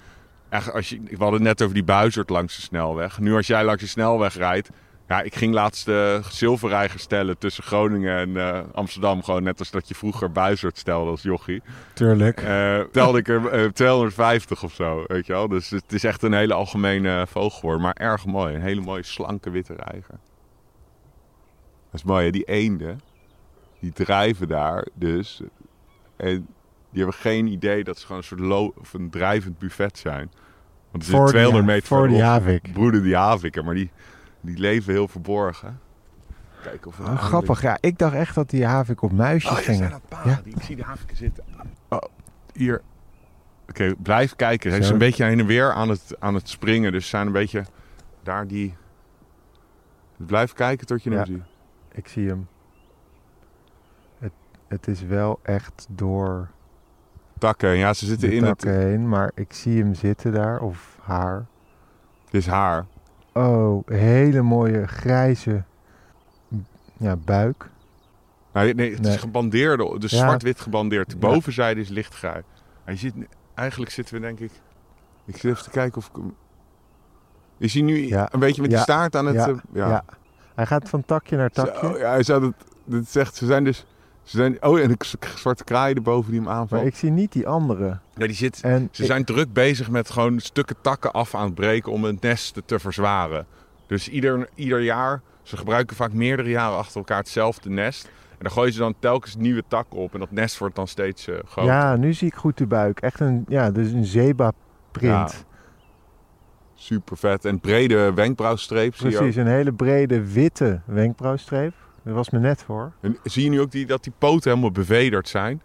echt, 0.52 0.72
als 0.72 0.88
je, 0.88 1.00
we 1.02 1.16
hadden 1.16 1.32
het 1.32 1.42
net 1.42 1.62
over 1.62 1.74
die 1.74 1.84
buizerd 1.84 2.30
langs 2.30 2.56
de 2.56 2.62
snelweg. 2.62 3.18
Nu 3.18 3.34
als 3.34 3.46
jij 3.46 3.64
langs 3.64 3.82
de 3.82 3.88
snelweg 3.88 4.36
rijdt, 4.36 4.70
Ja, 5.08 5.22
ik 5.22 5.34
ging 5.34 5.54
laatst 5.54 5.84
de 5.84 6.20
zilverreiger 6.30 7.00
stellen 7.00 7.38
tussen 7.38 7.64
Groningen 7.64 8.16
en 8.16 8.36
eh, 8.36 8.60
Amsterdam. 8.72 9.22
Gewoon 9.22 9.42
net 9.42 9.58
als 9.58 9.70
dat 9.70 9.88
je 9.88 9.94
vroeger 9.94 10.32
buizerd 10.32 10.78
stelde 10.78 11.10
als 11.10 11.22
jochie. 11.22 11.62
Tuurlijk. 11.92 12.40
Eh, 12.40 12.80
telde 12.80 13.18
ik 13.18 13.28
er 13.28 13.48
eh, 13.48 13.70
250 13.70 14.62
of 14.62 14.72
zo, 14.72 15.04
weet 15.06 15.26
je 15.26 15.32
wel. 15.32 15.48
Dus 15.48 15.70
het 15.70 15.92
is 15.92 16.04
echt 16.04 16.22
een 16.22 16.32
hele 16.32 16.54
algemene 16.54 17.26
vogel 17.28 17.58
geworden. 17.58 17.82
Maar 17.82 17.96
erg 17.96 18.26
mooi. 18.26 18.54
Een 18.54 18.60
hele 18.60 18.80
mooie 18.80 19.02
slanke 19.02 19.50
witte 19.50 19.74
reiger. 19.76 20.18
Dat 21.90 22.00
is 22.00 22.04
mooi, 22.04 22.24
hè? 22.24 22.30
Die 22.30 22.44
eenden, 22.44 23.00
die 23.80 23.92
drijven 23.92 24.48
daar 24.48 24.86
dus. 24.94 25.40
En 26.16 26.46
die 26.92 27.02
hebben 27.02 27.20
geen 27.20 27.46
idee 27.46 27.84
dat 27.84 27.98
ze 27.98 28.02
gewoon 28.06 28.20
een 28.20 28.26
soort 28.26 28.40
lo- 28.40 28.72
of 28.78 28.92
een 28.92 29.10
drijvend 29.10 29.58
buffet 29.58 29.98
zijn. 29.98 30.30
Want 30.90 31.04
er 31.04 31.10
zit 31.10 31.18
Voor 31.18 31.28
200 31.28 31.64
die, 31.64 31.74
meter 31.74 31.88
voor 31.88 32.08
die 32.08 32.16
verderop 32.16 32.42
havik. 32.44 32.72
broeden 32.72 33.02
die 33.02 33.16
haviken, 33.16 33.64
maar 33.64 33.74
die, 33.74 33.90
die 34.40 34.58
leven 34.58 34.92
heel 34.92 35.08
verborgen. 35.08 35.80
Kijk 36.62 36.86
of 36.86 36.96
we 36.96 37.02
Oh, 37.02 37.08
eindelijk- 37.08 37.32
grappig, 37.34 37.62
ja. 37.62 37.78
Ik 37.80 37.98
dacht 37.98 38.14
echt 38.14 38.34
dat 38.34 38.50
die 38.50 38.66
havik 38.66 39.02
op 39.02 39.12
muisjes 39.12 39.50
Oh, 39.52 39.56
ja, 39.56 39.62
gingen. 39.62 39.78
zijn 39.88 40.00
dat. 40.08 40.20
Ja. 40.24 40.40
Die, 40.44 40.54
ik 40.56 40.62
zie 40.62 40.76
de 40.76 40.82
haviken 40.84 41.16
zitten. 41.16 41.44
Oh, 41.88 41.98
hier. 42.52 42.82
Oké, 43.68 43.94
blijf 44.02 44.36
kijken. 44.36 44.70
Hij 44.70 44.78
is 44.78 44.88
een 44.88 44.98
beetje 44.98 45.24
heen 45.24 45.38
en 45.38 45.46
weer 45.46 45.72
aan 45.72 45.88
het, 45.88 46.16
aan 46.18 46.34
het 46.34 46.48
springen. 46.48 46.92
Dus 46.92 47.02
ze 47.04 47.08
zijn 47.08 47.26
een 47.26 47.32
beetje 47.32 47.64
daar 48.22 48.46
die... 48.46 48.74
Blijf 50.16 50.52
kijken 50.52 50.86
tot 50.86 51.02
je 51.02 51.10
hem 51.10 51.18
Ja. 51.18 51.24
ziet. 51.24 51.42
Ik 51.92 52.08
zie 52.08 52.28
hem. 52.28 52.48
Het, 54.18 54.32
het 54.68 54.86
is 54.88 55.02
wel 55.02 55.40
echt 55.42 55.86
door 55.90 56.48
Takken. 57.42 57.76
Ja, 57.76 57.92
ze 57.94 58.06
zitten 58.06 58.28
de 58.28 58.34
in 58.34 58.44
het... 58.44 58.58
takken 58.58 58.80
heen, 58.80 59.08
maar 59.08 59.30
ik 59.34 59.52
zie 59.52 59.82
hem 59.82 59.94
zitten 59.94 60.32
daar, 60.32 60.60
of 60.60 60.98
haar. 61.00 61.46
Het 62.24 62.34
is 62.34 62.46
haar. 62.46 62.86
Oh, 63.32 63.86
hele 63.86 64.42
mooie 64.42 64.86
grijze 64.86 65.62
ja, 66.96 67.16
buik. 67.16 67.70
Nee, 68.52 68.74
nee 68.74 68.90
het 68.92 69.00
Nee. 69.00 69.12
is 69.14 69.20
gebandeerde. 69.20 69.98
Dus 69.98 70.10
Ja. 70.10 70.18
zwart-wit 70.18 70.60
gebandeerd. 70.60 71.10
De 71.10 71.16
bovenzijde 71.16 71.80
is 71.80 71.88
lichtgrijs. 71.88 72.44
Hij 72.84 72.96
zit, 72.96 73.14
eigenlijk 73.54 73.90
zitten 73.90 74.14
we 74.14 74.20
denk 74.20 74.38
ik... 74.40 74.50
Ik 75.24 75.36
zit 75.36 75.50
even 75.50 75.62
te 75.64 75.70
kijken 75.70 75.98
of 75.98 76.06
ik 76.08 76.16
hem... 76.16 76.34
Is 77.58 77.72
hij 77.74 77.82
nu 77.82 78.06
Ja. 78.06 78.28
een 78.32 78.40
beetje 78.40 78.60
met 78.60 78.70
die 78.70 78.78
staart 78.78 79.16
aan 79.16 79.26
het... 79.26 79.34
Ja. 79.34 79.48
eh, 79.48 79.54
Ja. 79.72 80.04
Hij 80.54 80.66
gaat 80.66 80.88
van 80.88 81.04
takje 81.04 81.36
naar 81.36 81.50
takje. 81.50 81.88
Zo, 81.88 81.98
ja, 81.98 82.10
hij 82.10 82.22
zou 82.22 82.40
dat, 82.40 82.52
dat 82.84 83.06
zegt, 83.08 83.34
ze 83.34 83.46
zijn 83.46 83.64
dus, 83.64 83.86
ze 84.22 84.36
zijn, 84.36 84.62
oh 84.64 84.80
en 84.80 84.90
een 84.90 84.96
zwarte 85.36 85.64
kraai 85.64 85.94
erboven 85.94 86.30
die 86.30 86.40
hem 86.40 86.48
Maar 86.48 86.58
aanvalt. 86.58 86.86
ik 86.86 86.96
zie 86.96 87.10
niet 87.10 87.32
die 87.32 87.46
andere. 87.48 87.98
Ja, 88.14 88.26
die 88.26 88.36
zit, 88.36 88.60
En 88.62 88.88
ze 88.92 89.02
ik- 89.02 89.08
zijn 89.08 89.24
druk 89.24 89.52
bezig 89.52 89.90
met 89.90 90.10
gewoon 90.10 90.40
stukken 90.40 90.76
takken 90.80 91.12
af 91.12 91.34
aan 91.34 91.44
het 91.44 91.54
breken 91.54 91.92
om 91.92 92.04
het 92.04 92.20
nest 92.20 92.62
te 92.64 92.78
verzwaren. 92.78 93.46
Dus 93.86 94.08
ieder, 94.08 94.48
ieder 94.54 94.80
jaar, 94.80 95.20
ze 95.42 95.56
gebruiken 95.56 95.96
vaak 95.96 96.12
meerdere 96.12 96.48
jaren 96.50 96.76
achter 96.78 96.96
elkaar 96.96 97.18
hetzelfde 97.18 97.70
nest. 97.70 98.04
En 98.30 98.48
dan 98.48 98.50
gooien 98.50 98.72
ze 98.72 98.78
dan 98.78 98.94
telkens 98.98 99.36
nieuwe 99.36 99.62
takken 99.68 99.98
op 99.98 100.12
en 100.14 100.20
dat 100.20 100.30
nest 100.30 100.58
wordt 100.58 100.74
dan 100.74 100.88
steeds 100.88 101.28
eh 101.28 101.34
groter. 101.46 101.72
ja, 101.72 101.96
nu 101.96 102.12
zie 102.12 102.26
ik 102.28 102.34
goed 102.34 102.58
de 102.58 102.66
buik. 102.66 103.00
Echt 103.00 103.20
een, 103.20 103.44
ja, 103.48 103.70
dus 103.70 103.92
een 103.92 104.04
zebra 104.04 104.52
print. 104.90 105.44
Super 106.74 107.16
vet. 107.16 107.44
En 107.44 107.60
brede 107.60 108.12
wenkbrauwstreep 108.14 108.94
zie 108.96 109.08
je 109.10 109.14
ook. 109.16 109.22
Precies, 109.22 109.40
een 109.40 109.46
hele 109.46 109.72
brede 109.72 110.32
witte 110.32 110.80
wenkbrauwstreep. 110.84 111.72
Dat 112.02 112.14
was 112.14 112.30
me 112.30 112.38
net 112.38 112.62
voor. 112.62 112.92
En 113.00 113.16
zie 113.22 113.44
je 113.44 113.50
nu 113.50 113.60
ook 113.60 113.70
die, 113.70 113.86
dat 113.86 114.04
die 114.04 114.12
poten 114.18 114.50
helemaal 114.50 114.70
bevederd 114.70 115.28
zijn? 115.28 115.62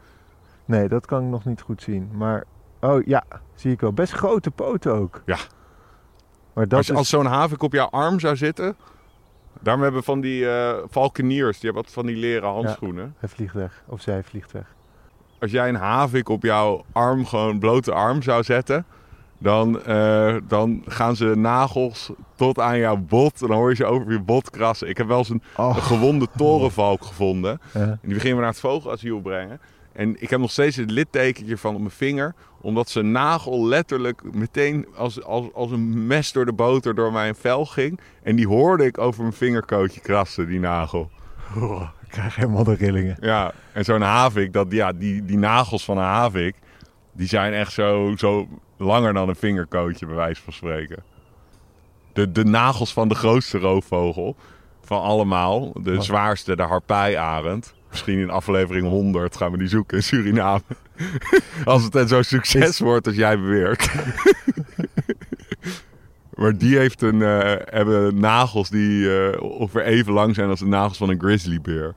Nee, 0.66 0.88
dat 0.88 1.06
kan 1.06 1.24
ik 1.24 1.30
nog 1.30 1.46
niet 1.46 1.62
goed 1.62 1.82
zien. 1.82 2.10
Maar, 2.14 2.44
oh 2.80 3.06
ja, 3.06 3.24
zie 3.56 3.72
ik 3.72 3.80
wel. 3.80 3.94
Best 3.94 4.14
grote 4.14 4.52
poten 4.52 4.94
ook. 4.94 5.22
Ja. 5.26 5.38
Maar 6.54 6.68
dat 6.68 6.78
als 6.78 6.90
is... 6.90 6.96
als 6.96 7.10
zo'n 7.10 7.26
havik 7.26 7.64
op 7.64 7.74
jouw 7.74 7.90
arm 7.90 8.20
zou 8.20 8.36
zitten. 8.36 8.76
Daarom 9.62 9.82
hebben 9.82 10.00
we 10.00 10.06
van 10.06 10.22
die 10.22 10.50
eh 10.50 10.78
valkeniers, 10.90 11.60
die 11.60 11.66
hebben 11.66 11.84
wat 11.84 11.94
van 11.94 12.06
die 12.06 12.16
leren 12.16 12.50
handschoenen. 12.50 13.16
Hij 13.18 13.30
vliegt 13.30 13.54
weg. 13.54 13.84
Of 13.88 14.02
zij 14.02 14.24
vliegt 14.24 14.52
weg. 14.52 14.76
Als 15.40 15.52
jij 15.52 15.70
een 15.70 15.76
havik 15.76 16.30
op 16.30 16.44
jouw 16.44 16.86
arm, 16.92 17.26
gewoon 17.26 17.60
blote 17.60 17.94
arm 17.94 18.22
zou 18.22 18.44
zetten. 18.44 18.86
Dan, 19.40 19.84
eh, 19.84 20.36
dan 20.48 20.84
gaan 20.88 21.16
ze 21.16 21.26
nagels 21.36 22.12
tot 22.36 22.60
aan 22.60 22.78
jouw 22.78 22.98
bot. 22.98 23.42
En 23.42 23.48
dan 23.48 23.58
hoor 23.58 23.70
je 23.70 23.76
ze 23.76 23.86
over 23.86 24.12
je 24.12 24.20
bot 24.20 24.50
krassen. 24.50 24.90
Ik 24.90 24.98
heb 24.98 25.08
wel 25.08 25.18
eens 25.18 25.30
een, 25.30 25.42
Oh, 25.58 25.76
een 25.76 25.82
gewonde 25.82 26.28
torenvalk 26.38 27.04
gevonden. 27.06 27.60
ja. 27.74 27.80
En 27.80 28.00
die 28.02 28.14
beginnen 28.14 28.36
we 28.36 28.42
naar 28.44 28.52
het 28.52 28.60
vogelasiel 28.60 29.20
brengen. 29.22 29.60
En 29.94 30.22
ik 30.22 30.30
heb 30.30 30.40
nog 30.40 30.52
steeds 30.52 30.76
het 30.76 30.92
littekentje 30.92 31.58
van 31.58 31.74
op 31.74 31.80
mijn 31.80 31.92
vinger. 31.92 32.34
Omdat 32.62 32.90
zijn 32.90 33.12
nagel 33.12 33.68
letterlijk 33.68 34.22
meteen 34.34 34.86
als, 34.96 35.24
als, 35.24 35.46
als 35.54 35.72
een 35.72 36.08
mes 36.08 36.32
door 36.32 36.46
de 36.46 36.54
boter 36.54 36.96
door 36.96 37.12
mijn 37.12 37.36
vel 37.36 37.66
ging. 37.66 38.00
En 38.24 38.36
die 38.36 38.48
hoorde 38.48 38.86
ik 38.86 38.98
over 38.98 39.22
mijn 39.22 39.34
vingerkootje 39.34 40.00
krassen, 40.02 40.48
die 40.48 40.60
nagel. 40.60 41.10
Oh, 41.56 41.82
ik 42.04 42.10
krijg 42.10 42.36
helemaal 42.36 42.64
de 42.64 42.74
rillingen. 42.74 43.18
Ja, 43.20 43.52
en 43.74 43.86
zo'n 43.86 44.02
havik, 44.02 44.54
dat, 44.54 44.68
ja, 44.70 44.92
die, 44.94 45.26
die 45.26 45.38
nagels 45.38 45.86
van 45.86 45.98
een 45.98 46.04
havik, 46.04 46.56
die 47.14 47.28
zijn 47.28 47.54
echt 47.54 47.72
zo, 47.72 48.14
zo 48.18 48.48
langer 48.78 49.14
dan 49.14 49.30
een 49.30 49.36
vingerkootje, 49.36 50.06
bij 50.06 50.16
wijze 50.16 50.42
van 50.42 50.54
spreken. 50.54 51.04
De, 52.14 52.32
de 52.32 52.46
nagels 52.46 52.94
van 52.94 53.08
de 53.08 53.16
grootste 53.16 53.58
roofvogel 53.58 54.36
van 54.82 55.02
allemaal, 55.02 55.72
de 55.82 55.96
Wat? 55.96 56.06
zwaarste, 56.06 56.56
de 56.56 56.64
harpijarend. 56.64 57.76
Misschien 57.90 58.20
in 58.20 58.30
aflevering 58.30 58.88
100 58.88 59.38
gaan 59.38 59.52
we 59.52 59.58
die 59.58 59.68
zoeken 59.68 59.98
in 59.98 60.04
Suriname. 60.04 60.62
als 61.66 61.84
het 61.92 62.10
zo'n 62.10 62.24
succes 62.24 62.70
Is- 62.70 62.80
wordt 62.80 63.08
als 63.08 63.16
jij 63.16 63.40
beweert. 63.40 63.90
maar 66.38 66.58
die 66.58 66.78
heeft 66.78 67.02
een, 67.02 67.22
eh, 67.22 67.56
hebben 67.66 68.20
nagels 68.20 68.70
die 68.70 69.20
eh, 69.20 69.42
ongeveer 69.42 69.84
even 69.84 70.14
lang 70.14 70.36
zijn 70.36 70.50
als 70.50 70.60
de 70.60 70.66
nagels 70.66 70.98
van 70.98 71.10
een 71.10 71.20
grizzlybeer. 71.20 71.96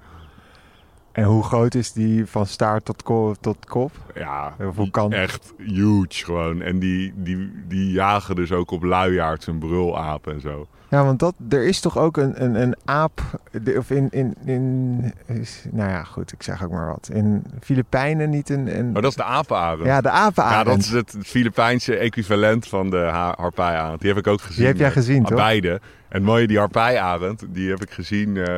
En 1.13 1.25
hoe 1.25 1.43
groot 1.45 1.75
is 1.75 1.93
die 1.93 2.27
van 2.27 2.47
staart 2.47 2.85
tot, 2.85 3.03
ko- 3.03 3.35
tot 3.41 3.67
kop? 3.67 3.91
Ja, 4.15 4.55
kan- 4.91 5.13
echt 5.13 5.53
huge 5.59 6.07
gewoon. 6.25 6.63
En 6.63 6.79
die, 6.79 7.13
die, 7.17 7.53
die 7.69 7.91
jagen 7.93 8.35
dus 8.35 8.53
ook 8.53 8.71
op 8.71 8.83
luiaards 8.83 9.47
en 9.47 9.59
brulapen 9.59 10.33
en 10.33 10.41
zo. 10.41 10.67
Ja, 10.89 11.05
want 11.05 11.19
dat, 11.19 11.35
er 11.49 11.65
is 11.67 11.81
toch 11.81 11.99
ook 11.99 12.17
een, 12.17 12.45
een, 12.45 12.55
een 12.63 12.77
aap, 12.85 13.41
of 13.77 13.91
in, 13.91 14.09
in, 14.11 14.35
in 14.45 15.01
is, 15.27 15.65
nou 15.71 15.91
ja, 15.91 16.03
goed, 16.05 16.33
ik 16.33 16.43
zeg 16.43 16.65
ook 16.65 16.71
maar 16.71 16.87
wat. 16.87 17.11
In 17.13 17.45
Filipijnen 17.61 18.31
niet 18.31 18.49
een, 18.51 18.79
een 18.79 18.93
Maar 18.93 19.03
dat 19.03 19.11
is 19.11 19.17
de 19.17 19.25
apenarend. 19.25 19.85
ja, 19.87 20.01
de 20.01 20.09
Ja, 20.09 20.15
apenarend. 20.15 20.67
dat 20.67 20.79
is 20.79 20.91
het 20.91 21.17
Filipijnse 21.27 21.97
equivalent 21.97 22.67
van 22.69 22.91
de 22.91 22.97
ha- 22.97 23.35
harpijarend. 23.37 24.01
Die 24.01 24.09
heb 24.09 24.19
ik 24.19 24.27
ook 24.27 24.41
gezien. 24.41 24.57
Die 24.57 24.67
heb 24.67 24.77
jij 24.77 24.91
gezien, 24.91 25.23
Ah, 25.23 25.29
toch? 25.29 25.39
Beide. 25.39 25.81
En 26.09 26.23
mooie, 26.23 26.47
die 26.47 26.59
harpijarend, 26.59 27.45
die 27.49 27.71
heb 27.71 27.83
ik 27.83 27.91
gezien 27.91 28.37
eh, 28.37 28.57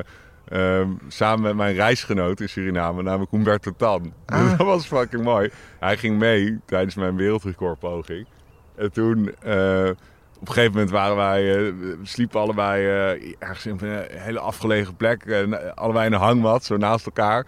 ehm, 0.52 0.90
samen 1.08 1.42
met 1.42 1.56
mijn 1.56 1.74
reisgenoot 1.74 2.40
in 2.40 2.48
Suriname, 2.48 3.02
namelijk 3.02 3.30
Humberto 3.30 3.72
Tan. 3.76 4.12
Ah. 4.26 4.58
Dat 4.58 4.66
was 4.66 4.86
fucking 4.86 5.24
mooi. 5.24 5.50
Hij 5.80 5.96
ging 5.96 6.18
mee 6.18 6.58
tijdens 6.66 6.94
mijn 6.94 7.16
wereldrecordpoging. 7.16 8.26
En 8.74 8.92
toen, 8.92 9.34
eh, 9.42 9.88
op 10.40 10.48
een 10.48 10.54
gegeven 10.54 10.72
moment 10.72 10.90
waren 10.90 11.16
wij, 11.16 11.42
we 11.74 11.98
sliepen 12.02 12.40
allebei 12.40 12.86
eh, 12.86 13.34
ergens 13.38 13.66
in 13.66 13.78
een 13.80 14.04
hele 14.08 14.38
afgelegen 14.38 14.96
plek. 14.96 15.24
en 15.24 15.76
allebei 15.76 16.06
in 16.06 16.12
een 16.12 16.20
hangmat, 16.20 16.64
zo 16.64 16.76
naast 16.76 17.06
elkaar. 17.06 17.46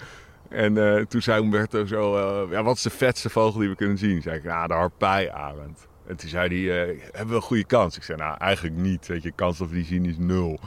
En 0.48 1.06
toen 1.08 1.22
zei 1.22 1.40
Humberto 1.40 1.86
zo, 1.86 2.18
ja, 2.50 2.62
wat 2.62 2.76
is 2.76 2.82
de 2.82 2.90
vetste 2.90 3.30
vogel 3.30 3.60
die 3.60 3.68
we 3.68 3.76
kunnen 3.76 3.98
zien? 3.98 4.22
Zei 4.22 4.36
ik, 4.36 4.42
ja, 4.42 4.66
de 4.66 4.74
harpijarend. 4.74 5.86
En 6.06 6.16
toen 6.16 6.28
zei 6.28 6.68
hij, 6.68 6.98
hebben 7.12 7.28
we 7.28 7.34
een 7.34 7.40
goede 7.40 7.64
kans? 7.64 7.96
Ik 7.96 8.02
zei, 8.02 8.18
nou, 8.18 8.36
eigenlijk 8.38 8.76
niet. 8.76 9.06
Weet 9.06 9.22
je, 9.22 9.32
kans 9.32 9.58
we 9.58 9.68
die 9.68 9.84
zien 9.84 10.04
is 10.04 10.18
nul. 10.18 10.60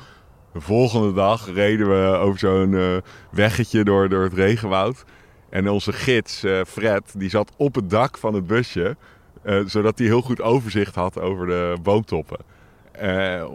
De 0.58 0.63
volgende 0.63 1.13
dag 1.13 1.54
reden 1.54 1.89
we 1.89 2.17
over 2.17 2.39
zo'n 2.39 2.76
eh, 2.76 2.98
weggetje 3.32 3.84
door, 3.84 4.10
door 4.10 4.24
het 4.24 4.34
regenwoud. 4.34 5.06
En 5.50 5.70
onze 5.70 5.93
gids, 5.93 6.43
eh, 6.43 6.62
Fred, 6.67 7.13
die 7.17 7.30
zat 7.30 7.52
op 7.58 7.76
het 7.76 7.89
dak 7.89 8.17
van 8.17 8.34
het 8.34 8.48
busje. 8.48 8.96
eh, 9.41 9.60
zodat 9.65 9.98
hij 9.98 10.08
heel 10.08 10.22
goed 10.22 10.41
overzicht 10.41 10.96
had 10.96 11.20
over 11.20 11.48
de 11.48 11.76
boomtoppen. 11.84 12.38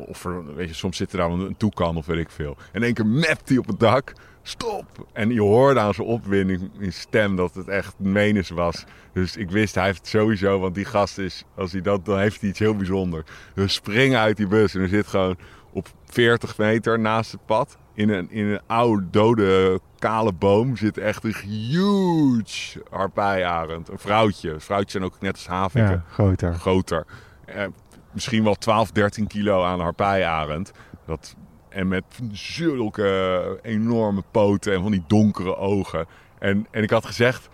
Of 0.07 0.27
weet 0.57 0.69
je, 0.69 0.75
soms 0.75 0.97
zit 0.97 1.13
er 1.13 1.19
dan 1.19 1.41
een 1.41 1.57
toekan 1.57 1.97
of 1.97 2.07
weet 2.07 2.19
ik 2.19 2.31
veel. 2.31 2.57
En 2.59 2.81
in 2.81 2.83
één 2.83 2.95
keer 2.95 3.07
mapt 3.07 3.49
hij 3.49 3.59
op 3.59 3.67
het 3.67 3.81
dak. 3.81 4.13
Stop! 4.43 5.07
En 5.13 5.31
je 5.31 5.41
hoorde 5.41 5.81
aan 5.81 5.95
zijn 5.95 6.07
opwinding 6.07 6.71
in 6.79 6.93
stem 6.93 7.37
dat 7.37 7.55
het 7.55 7.69
echt 7.69 7.95
menens 7.99 8.51
was. 8.51 8.85
Dus 9.13 9.37
ik 9.37 9.51
wist, 9.51 9.75
hij 9.75 9.85
heeft 9.85 10.07
sowieso, 10.07 10.59
want 10.59 10.75
die 10.75 10.85
gast 10.85 11.19
is, 11.19 11.45
als 11.55 11.73
hij 11.73 11.81
dat, 11.81 12.05
dan 12.05 12.19
heeft 12.19 12.41
hij 12.41 12.51
iets 12.51 12.59
heel 12.59 12.77
bijzonders. 12.77 13.25
Dus 13.55 13.65
we 13.65 13.69
springen 13.71 14.19
uit 14.19 14.37
die 14.37 14.47
bus 14.47 14.75
en 14.75 14.81
er 14.81 14.89
zit 14.89 15.07
gewoon 15.07 15.37
op 15.73 15.89
40 16.05 16.59
meter 16.59 16.99
naast 16.99 17.33
het 17.33 17.47
pad, 17.47 17.77
in 17.95 18.09
een, 18.09 18.31
in 18.31 18.47
een 18.47 18.61
oude, 18.67 19.11
dode, 19.11 19.81
kale 19.99 20.33
boom, 20.33 20.77
zit 20.77 20.99
echt 20.99 21.25
een 21.25 21.35
huge 21.35 22.83
harpijarend. 22.91 23.89
Een 23.89 23.99
vrouwtje. 23.99 24.61
Vrouwtjes 24.61 24.93
zijn 24.93 25.05
ook 25.05 25.21
net 25.21 25.33
als 25.33 25.47
haviken 25.47 25.91
ja, 25.91 26.05
groter. 26.09 26.55
groter. 26.55 27.07
Eh, 27.45 27.65
misschien 28.11 28.45
wel 28.45 28.55
12, 28.55 28.91
13 28.91 29.27
kilo 29.27 29.65
aan 29.65 29.81
harpijarend. 29.81 30.73
Dat, 31.07 31.37
en 31.69 31.89
met 31.89 32.05
zulke 32.33 33.59
enorme 33.63 34.23
poten 34.31 34.75
en 34.75 34.83
van 34.83 34.91
die 34.91 35.05
donkere 35.07 35.57
ogen. 35.57 36.07
En, 36.39 36.67
en 36.71 36.83
ik 36.83 36.91
had 36.91 37.07
gezegd, 37.07 37.49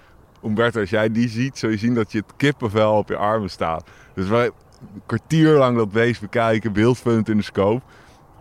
Umberto, 0.44 0.80
als 0.80 0.90
jij 0.90 1.12
die 1.12 1.28
ziet, 1.28 1.58
zul 1.58 1.70
je 1.70 1.76
zien 1.76 1.94
dat 1.94 2.12
je 2.12 2.18
het 2.18 2.32
kippenvel 2.36 2.96
op 2.96 3.08
je 3.08 3.16
armen 3.16 3.50
staat. 3.50 3.88
Dus 4.14 4.28
wij 4.28 4.50
een 4.80 5.02
kwartier 5.06 5.56
lang 5.56 5.76
dat 5.76 5.92
beest 5.92 6.20
bekijken, 6.20 6.72
beeldvullend 6.72 7.28
in 7.28 7.36
de 7.36 7.42
scope. 7.42 7.82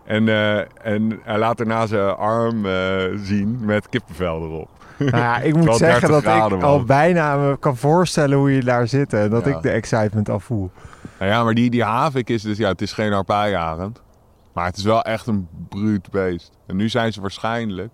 En, 0.08 0.28
eh, 0.28 0.58
en 0.94 1.20
hij 1.22 1.38
laat 1.38 1.56
daarna 1.56 1.86
zijn 1.86 2.16
arm 2.16 2.66
eh, 2.66 3.04
zien 3.14 3.58
met 3.64 3.88
kippenvel 3.88 4.42
erop. 4.42 4.68
Nou 4.98 5.16
ja, 5.16 5.40
ik 5.40 5.56
moet 5.64 5.76
zeggen 5.76 6.08
30 6.08 6.10
dat 6.10 6.22
graden, 6.22 6.58
ik 6.58 6.62
man. 6.64 6.70
al 6.72 6.84
bijna 6.84 7.36
me 7.36 7.58
kan 7.58 7.76
voorstellen 7.76 8.38
hoe 8.38 8.52
je 8.54 8.60
daar 8.64 8.88
zit. 8.88 9.12
En 9.12 9.30
dat 9.30 9.44
Ja. 9.44 9.56
ik 9.56 9.62
de 9.62 9.70
excitement 9.70 10.28
al 10.28 10.40
voel. 10.40 10.70
Nou 11.18 11.30
ja, 11.30 11.44
maar 11.44 11.54
die, 11.54 11.70
die 11.70 11.82
havik 11.84 12.30
is 12.30 12.42
dus, 12.42 12.56
ja, 12.58 12.68
het 12.68 12.80
is 12.82 12.92
geen 12.92 13.12
harpijjarend. 13.12 14.02
Maar 14.52 14.66
het 14.66 14.76
is 14.76 14.82
wel 14.84 15.02
echt 15.02 15.26
een 15.26 15.48
bruut 15.68 16.10
beest. 16.10 16.50
En 16.66 16.76
nu 16.76 16.88
zijn 16.88 17.12
ze 17.12 17.20
waarschijnlijk. 17.20 17.90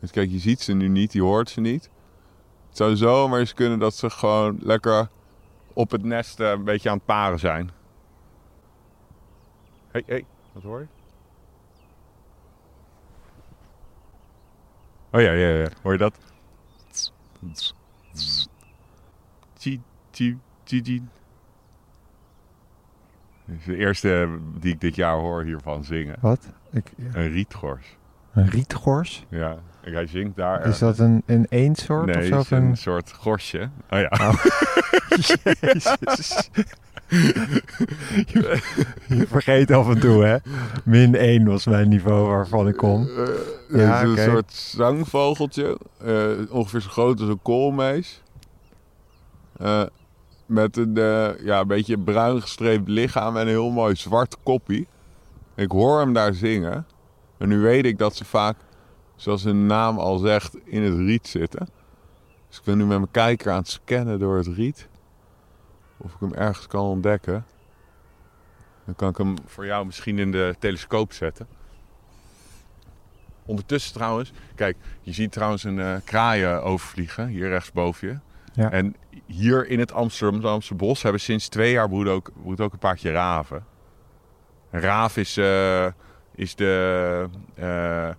Dus 0.00 0.10
kijk, 0.10 0.30
je 0.30 0.38
ziet 0.38 0.60
ze 0.60 0.72
nu 0.72 0.88
niet, 0.88 1.12
je 1.12 1.22
hoort 1.22 1.50
ze 1.50 1.60
niet. 1.60 1.90
Het 2.68 2.76
zou 2.76 2.96
zomaar 2.96 3.40
eens 3.40 3.54
kunnen 3.54 3.78
dat 3.78 3.94
ze 3.94 4.10
gewoon 4.10 4.58
lekker 4.60 5.08
op 5.72 5.90
het 5.90 6.02
nest 6.04 6.40
eh, 6.40 6.50
een 6.50 6.64
beetje 6.64 6.88
aan 6.90 6.96
het 6.96 7.04
paren 7.06 7.38
zijn. 7.38 7.70
Hé, 9.90 9.92
hey, 9.92 10.02
hé, 10.06 10.12
hey, 10.12 10.24
wat 10.52 10.62
hoor 10.62 10.80
je? 10.80 10.86
Oh 15.16 15.22
ja, 15.22 15.32
ja, 15.32 15.48
ja. 15.48 15.66
Hoor 15.82 15.92
je 15.92 15.98
dat? 15.98 16.14
Dat 17.40 17.74
is 18.14 18.48
de 23.64 23.76
eerste 23.76 24.38
die 24.58 24.72
ik 24.72 24.80
dit 24.80 24.94
jaar 24.94 25.16
hoor 25.16 25.42
hiervan 25.42 25.84
zingen. 25.84 26.16
Wat? 26.20 26.48
Ik, 26.72 26.92
Een 27.12 27.28
rietgors. 27.28 27.96
een 28.32 28.48
rietgors? 28.48 29.26
Ja, 29.28 29.56
en 29.80 29.92
hij 29.92 30.06
zingt 30.06 30.36
daar. 30.36 30.66
Is 30.66 30.78
dat 30.78 30.98
een, 30.98 31.22
een 31.26 31.46
eensoort 31.48 32.06
nee, 32.06 32.38
of 32.38 32.46
zo? 32.46 32.56
een 32.56 32.62
een... 32.62 32.76
soort 32.76 33.12
gorsje. 33.12 33.68
Oh 33.90 34.00
ja. 34.00 34.10
Jezus. 35.60 36.50
Je, 38.26 38.60
je 39.08 39.26
vergeet 39.26 39.70
af 39.70 39.88
en 39.88 40.00
toe, 40.00 40.24
hè? 40.24 40.36
Min 40.84 41.14
1 41.14 41.44
was 41.46 41.66
mijn 41.66 41.88
niveau 41.88 42.28
waarvan 42.28 42.68
ik 42.68 42.76
kom. 42.76 43.08
Ja, 43.68 43.98
het 43.98 44.08
is 44.08 44.24
een 44.24 44.30
soort 44.30 44.52
zangvogeltje. 44.52 45.78
eh, 46.04 46.30
ongeveer 46.50 46.80
zo 46.80 46.88
groot 46.88 47.20
als 47.20 47.28
een 47.28 47.42
koolmees. 47.42 48.22
Eh, 49.58 49.82
met 50.46 50.76
een 50.76 50.96
eh, 50.96 51.28
ja, 51.44 51.60
een 51.60 51.66
beetje 51.66 51.98
bruin 51.98 52.40
gestreept 52.42 52.88
lichaam 52.88 53.36
en 53.36 53.40
een 53.42 53.48
heel 53.48 53.70
mooi 53.70 53.96
zwart 53.96 54.36
koppie. 54.42 54.86
Ik 55.54 55.70
hoor 55.70 55.98
hem 55.98 56.12
daar 56.12 56.34
zingen. 56.34 56.86
En 57.38 57.48
nu 57.48 57.58
weet 57.58 57.84
ik 57.84 57.98
dat 57.98 58.16
ze 58.16 58.24
vaak, 58.24 58.56
zoals 59.16 59.44
hun 59.44 59.66
naam 59.66 59.98
al 59.98 60.18
zegt, 60.18 60.56
in 60.64 60.82
het 60.82 60.94
riet 60.98 61.28
zitten. 61.28 61.68
Dus 62.48 62.58
ik 62.58 62.64
ben 62.64 62.76
nu 62.78 62.84
met 62.84 62.98
mijn 62.98 63.10
kijker 63.10 63.50
aan 63.52 63.58
het 63.58 63.68
scannen 63.68 64.18
door 64.18 64.36
het 64.36 64.46
riet. 64.46 64.88
Of 65.96 66.12
ik 66.14 66.20
hem 66.20 66.34
ergens 66.34 66.66
kan 66.66 66.84
ontdekken. 66.84 67.44
Dan 68.84 68.94
kan 68.94 69.08
ik 69.08 69.16
hem 69.16 69.36
voor 69.46 69.66
jou 69.66 69.86
misschien 69.86 70.18
in 70.18 70.32
de 70.32 70.54
telescoop 70.58 71.12
zetten. 71.12 71.46
Ondertussen 73.46 73.94
trouwens, 73.94 74.32
kijk, 74.54 74.76
je 75.00 75.12
ziet 75.12 75.32
trouwens 75.32 75.64
een 75.64 75.80
eh, 75.80 75.96
kraaien 76.04 76.62
overvliegen, 76.62 77.26
hier 77.26 77.48
rechts 77.48 77.72
boven 77.72 78.08
je. 78.08 78.18
Ja. 78.52 78.70
En 78.70 78.96
hier 79.26 79.66
in 79.68 79.78
het 79.78 79.92
Amsterdamse 79.92 80.74
bos 80.74 81.02
hebben 81.02 81.20
sinds 81.20 81.48
twee 81.48 81.72
jaar 81.72 81.88
broeden 81.88 82.12
ook, 82.12 82.30
broedt 82.42 82.60
ook 82.60 82.72
een 82.72 82.78
paardje 82.78 83.10
raven. 83.10 83.64
Een 84.70 84.80
raaf 84.80 85.16
is, 85.16 85.36
eh, 85.36 85.86
is, 86.34 86.54
de, 86.54 87.28
eh, 87.54 88.10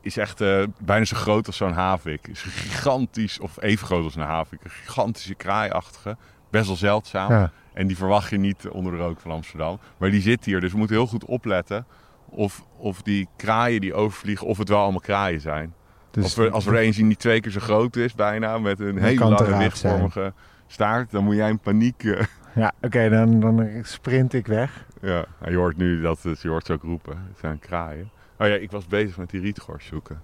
is 0.00 0.16
echt 0.16 0.38
bijna 0.78 1.04
zo 1.04 1.16
groot 1.16 1.46
als 1.46 1.56
zo'n 1.56 1.72
havik. 1.72 2.28
Is 2.28 2.42
gigantisch, 2.42 3.40
of 3.40 3.62
even 3.62 3.86
groot 3.86 4.04
als 4.04 4.14
een 4.14 4.22
havik. 4.22 4.64
Een 4.64 4.70
gigantische 4.70 5.34
kraaiachtige, 5.34 6.16
best 6.50 6.66
wel 6.66 6.76
zeldzaam. 6.76 7.30
Ja. 7.30 7.50
En 7.72 7.86
die 7.86 7.96
verwacht 7.96 8.30
je 8.30 8.36
niet 8.38 8.68
onder 8.68 8.92
de 8.92 8.98
rook 8.98 9.20
van 9.20 9.30
Amsterdam. 9.30 9.78
Maar 9.96 10.10
die 10.10 10.20
zit 10.20 10.44
hier, 10.44 10.60
dus 10.60 10.72
we 10.72 10.78
moeten 10.78 10.96
heel 10.96 11.06
goed 11.06 11.24
opletten 11.24 11.86
of, 12.28 12.64
of 12.76 13.02
die 13.02 13.28
kraaien 13.36 13.80
die 13.80 13.94
overvliegen, 13.94 14.46
of 14.46 14.58
het 14.58 14.68
wel 14.68 14.78
allemaal 14.80 15.00
kraaien 15.00 15.40
zijn. 15.40 15.74
Dus 16.10 16.24
als, 16.24 16.34
we, 16.34 16.50
als 16.50 16.64
we 16.64 16.76
er 16.76 16.84
een 16.86 16.94
zien 16.94 17.08
die 17.08 17.16
twee 17.16 17.40
keer 17.40 17.52
zo 17.52 17.60
groot 17.60 17.96
is, 17.96 18.14
bijna, 18.14 18.58
met 18.58 18.80
een 18.80 18.98
hele 18.98 19.24
lange 19.28 19.56
lichtvormige 19.56 20.32
staart, 20.66 21.10
dan 21.10 21.24
moet 21.24 21.34
jij 21.34 21.48
in 21.48 21.58
paniek... 21.58 22.04
eh, 22.04 22.22
Ja, 22.54 22.72
oké, 22.82 23.08
dan, 23.08 23.40
dan 23.40 23.68
sprint 23.82 24.32
ik 24.32 24.46
weg. 24.46 24.86
ja, 25.02 25.24
En 25.40 25.50
je 25.50 25.56
hoort 25.56 25.76
nu 25.76 26.00
dat 26.00 26.22
het, 26.22 26.40
je 26.40 26.48
hoort 26.48 26.66
ze 26.66 26.72
ook 26.72 26.82
roepen. 26.82 27.16
Het 27.28 27.38
zijn 27.38 27.58
kraaien. 27.58 28.10
Oh 28.38 28.46
ja, 28.46 28.54
ik 28.54 28.70
was 28.70 28.86
bezig 28.86 29.16
met 29.16 29.30
die 29.30 29.40
rietgors 29.40 29.86
zoeken. 29.86 30.20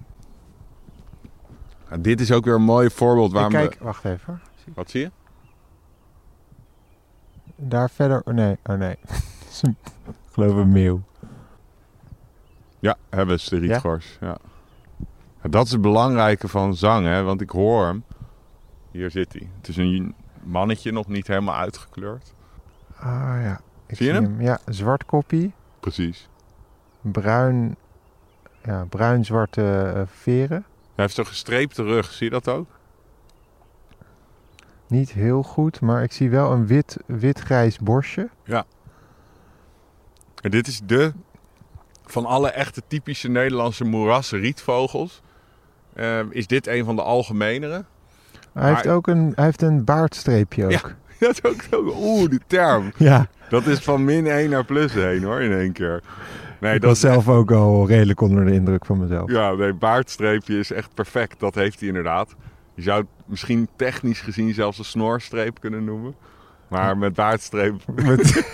En 1.89 2.03
dit 2.03 2.21
is 2.21 2.33
ook 2.33 2.45
weer 2.45 2.55
een 2.55 2.63
mooi 2.63 2.91
voorbeeld 2.91 3.29
Ik 3.29 3.35
waarom... 3.35 3.53
kijk, 3.53 3.77
we- 3.79 3.85
wacht 3.85 4.05
even. 4.05 4.41
Wat 4.75 4.91
zie 4.91 5.01
je? 5.01 5.11
Daar 7.57 7.91
verder, 7.91 8.23
oh 8.25 8.35
nee, 8.35 8.59
oh 8.65 8.77
nee. 8.77 8.97
Ik 9.63 10.39
geloof 10.39 10.57
een 10.57 10.73
meeuw. 10.73 11.03
Ja, 12.79 12.97
hebben 13.11 13.41
ze 13.41 13.51
de 13.51 13.67
rietgors. 13.67 14.17
Ja? 14.21 14.37
Ja, 15.43 15.49
Dat 15.49 15.67
is 15.67 15.73
het 15.73 15.81
belangrijke 15.81 16.49
van 16.49 16.75
zang, 16.77 17.07
hè? 17.07 17.23
want 17.23 17.41
ik 17.41 17.51
hoor 17.51 17.87
hem. 17.87 18.05
Hier 18.91 19.11
zit 19.11 19.33
hij. 19.33 19.49
Het 19.57 19.69
is 19.69 19.77
een 19.77 20.15
mannetje, 20.43 20.93
nog 20.93 21.07
niet 21.09 21.27
helemaal 21.27 21.55
uitgekleurd. 21.57 22.35
Ah 22.97 23.39
ja. 23.43 23.61
Ik 23.87 23.97
Zie 23.97 24.07
je 24.07 24.13
hem? 24.13 24.41
Ja, 24.41 24.59
zwart 24.67 25.05
koppie, 25.05 25.53
Precies. 25.81 26.29
bruin, 27.01 27.77
ja, 28.65 28.85
bruin-zwarte 28.89 29.93
eh, 29.97 30.03
veren. 30.07 30.65
Hij 30.95 31.05
heeft 31.05 31.15
zo'n 31.15 31.27
gestreepte 31.27 31.83
rug, 31.83 32.13
zie 32.13 32.25
je 32.25 32.33
dat 32.33 32.49
ook? 32.49 32.67
Niet 34.93 35.13
heel 35.13 35.43
goed, 35.43 35.81
maar 35.81 36.03
ik 36.03 36.13
zie 36.13 36.31
wel 36.31 36.53
een 36.53 36.67
wit, 36.67 36.97
wit-grijs 37.07 37.79
borstje. 37.79 38.29
En 40.41 40.51
dit 40.51 40.67
is 40.67 40.81
de, 40.87 41.13
van 42.05 42.25
alle 42.25 42.51
echte 42.51 42.83
typische 42.87 43.29
Nederlandse 43.29 43.85
moerassen 43.85 44.39
rietvogels, 44.39 45.23
eh, 45.95 46.21
is 46.31 46.47
dit 46.47 46.67
een 46.67 46.85
van 46.85 46.97
de 46.97 47.03
algemenere. 47.03 47.85
Hij 48.53 48.69
heeft 48.69 48.89
ook 48.89 49.07
een, 49.07 49.33
hij 49.35 49.45
heeft 49.45 49.63
een 49.63 49.85
baardstreepje 49.85 50.65
ook. 50.65 50.95
Dat 51.21 51.31
is 51.31 51.45
ook 51.45 51.63
zo, 51.71 51.93
oeh, 51.97 52.31
die 52.31 52.41
term. 52.47 52.93
Ja, 53.11 53.27
Dat 53.49 53.67
is 53.67 53.79
van 53.79 54.05
min 54.05 54.27
1 54.27 54.51
naar 54.51 54.65
plus 54.65 54.95
1 54.95 55.23
hoor, 55.23 55.41
in 55.41 55.53
één 55.53 55.73
keer. 55.73 56.03
Nee, 56.61 56.75
ik 56.75 56.81
dat 56.81 56.91
was 56.91 57.01
zelf 57.01 57.29
ook 57.29 57.51
al 57.51 57.87
redelijk 57.87 58.21
onder 58.21 58.45
de 58.45 58.53
indruk 58.53 58.87
van 58.87 58.99
mezelf. 58.99 59.31
Ja, 59.31 59.53
nee, 59.53 59.73
baardstreepje 59.73 60.59
is 60.59 60.73
echt 60.73 60.95
perfect. 60.95 61.41
Dat 61.41 61.55
heeft 61.55 61.79
hij 61.79 61.89
inderdaad. 61.89 62.35
Je 62.75 62.83
zou 62.83 63.01
het 63.01 63.09
misschien 63.27 63.69
technisch 63.77 64.21
gezien 64.21 64.55
zelfs 64.55 64.79
een 64.79 64.85
snorstreep 64.85 65.61
kunnen 65.61 65.85
noemen. 65.85 66.15
Maar 66.69 66.99
met 66.99 67.15
baardstreep... 67.15 67.75
Met- 67.95 68.43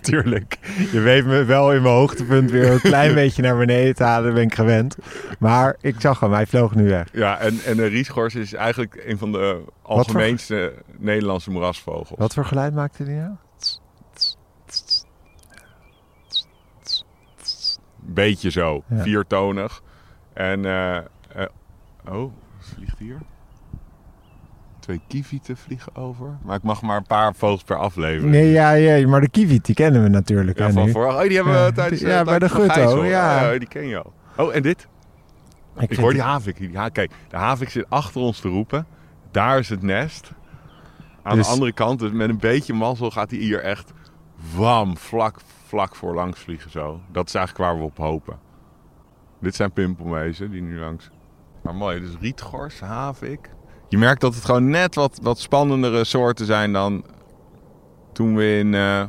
Tuurlijk. 0.00 0.58
Je 0.92 1.00
weet 1.00 1.24
me 1.26 1.44
wel 1.44 1.72
in 1.74 1.82
mijn 1.82 1.94
hoogtepunt 1.94 2.50
weer 2.50 2.72
een 2.72 2.80
klein 2.80 3.14
beetje 3.20 3.42
naar 3.42 3.56
beneden 3.56 3.94
te 3.94 4.02
halen, 4.04 4.34
ben 4.34 4.42
ik 4.42 4.54
gewend. 4.54 4.96
Maar 5.38 5.76
ik 5.80 6.00
zag 6.00 6.20
hem, 6.20 6.32
hij 6.32 6.46
vloog 6.46 6.74
nu 6.74 6.88
weg. 6.88 7.06
Ja, 7.12 7.38
en, 7.38 7.58
en 7.64 7.78
een 7.78 7.88
rietgors 7.88 8.34
is 8.34 8.54
eigenlijk 8.54 9.02
een 9.06 9.18
van 9.18 9.32
de 9.32 9.62
algemeenste 9.82 10.74
Nederlandse 10.98 11.50
moerasvogels. 11.50 12.18
Wat 12.18 12.34
voor 12.34 12.44
geluid 12.44 12.74
maakte 12.74 13.02
hij 13.04 13.14
nou? 13.14 13.32
Beetje 17.96 18.50
zo, 18.50 18.82
Ja. 18.88 19.02
viertonig. 19.02 19.82
En, 20.32 20.64
eh, 20.64 20.96
eh, 20.96 21.02
oh, 22.10 22.32
vliegt 22.78 22.98
hier? 22.98 23.18
Twee 24.80 25.00
kievieten 25.08 25.56
vliegen 25.56 25.96
over. 25.96 26.38
Maar 26.42 26.56
ik 26.56 26.62
mag 26.62 26.82
maar 26.82 26.96
een 26.96 27.06
paar 27.06 27.34
vogels 27.34 27.62
per 27.62 27.76
aflevering. 27.76 28.30
Nee, 28.30 28.50
ja, 28.50 28.72
ja, 28.72 29.08
maar 29.08 29.20
de 29.20 29.28
kiwi, 29.28 29.58
die 29.62 29.74
kennen 29.74 30.02
we 30.02 30.08
natuurlijk. 30.08 30.58
Ja, 30.58 30.66
hè, 30.66 30.72
van 30.72 30.84
nu. 30.84 30.90
vorig. 30.90 31.14
Oh, 31.14 31.20
die 31.22 31.34
hebben 31.34 31.52
we 31.52 31.58
Ja, 31.58 31.70
tijdens 31.70 32.00
ja, 32.00 32.18
eh, 32.20 32.24
bij 32.24 32.38
de 32.38 32.48
Gutto, 32.48 32.72
Gijzel. 32.72 33.04
ja. 33.04 33.58
die 33.58 33.68
ken 33.68 33.86
je 33.86 34.02
al. 34.02 34.12
Oh, 34.36 34.54
en 34.54 34.62
dit? 34.62 34.88
Ik, 35.78 35.96
hoor 35.96 36.10
die- 36.10 36.18
die 36.18 36.28
havik. 36.28 36.56
Die, 36.58 36.76
ha- 36.76 36.88
kijk, 36.88 37.10
de 37.28 37.36
havik 37.36 37.70
zit 37.70 37.90
achter 37.90 38.20
ons 38.20 38.40
te 38.40 38.48
roepen. 38.48 38.86
Daar 39.30 39.58
is 39.58 39.68
het 39.68 39.82
nest. 39.82 40.32
Aan 41.22 41.36
Dus- 41.36 41.46
de 41.46 41.52
andere 41.52 41.72
kant, 41.72 41.98
dus 41.98 42.10
met 42.12 42.28
een 42.28 42.38
beetje 42.38 42.72
mazzel, 42.74 43.10
gaat 43.10 43.30
hij 43.30 43.38
hier 43.40 43.60
echt 43.60 43.92
wam, 44.54 44.96
vlak, 44.96 45.38
vlak 45.66 45.96
voor 45.96 46.14
langs 46.14 46.40
vliegen 46.40 46.70
zo. 46.70 47.00
Dat 47.12 47.26
is 47.28 47.34
eigenlijk 47.34 47.70
waar 47.70 47.78
we 47.78 47.84
op 47.84 47.96
hopen. 47.96 48.38
Dit 49.40 49.54
zijn 49.54 49.72
pimpelmezen 49.72 50.50
die 50.50 50.62
nu 50.62 50.78
langs. 50.78 51.10
Maar 51.62 51.74
mooi, 51.74 52.00
dus 52.00 52.10
rietgors, 52.20 52.80
havik. 52.80 53.50
Je 53.88 53.98
merkt 53.98 54.20
dat 54.20 54.34
het 54.34 54.44
gewoon 54.44 54.70
net 54.70 54.94
wat, 54.94 55.18
wat 55.22 55.38
spannendere 55.38 56.04
soorten 56.04 56.46
zijn 56.46 56.72
dan 56.72 57.04
toen 58.12 58.36
we 58.36 58.58
in, 58.58 58.74
eh, 58.74 59.02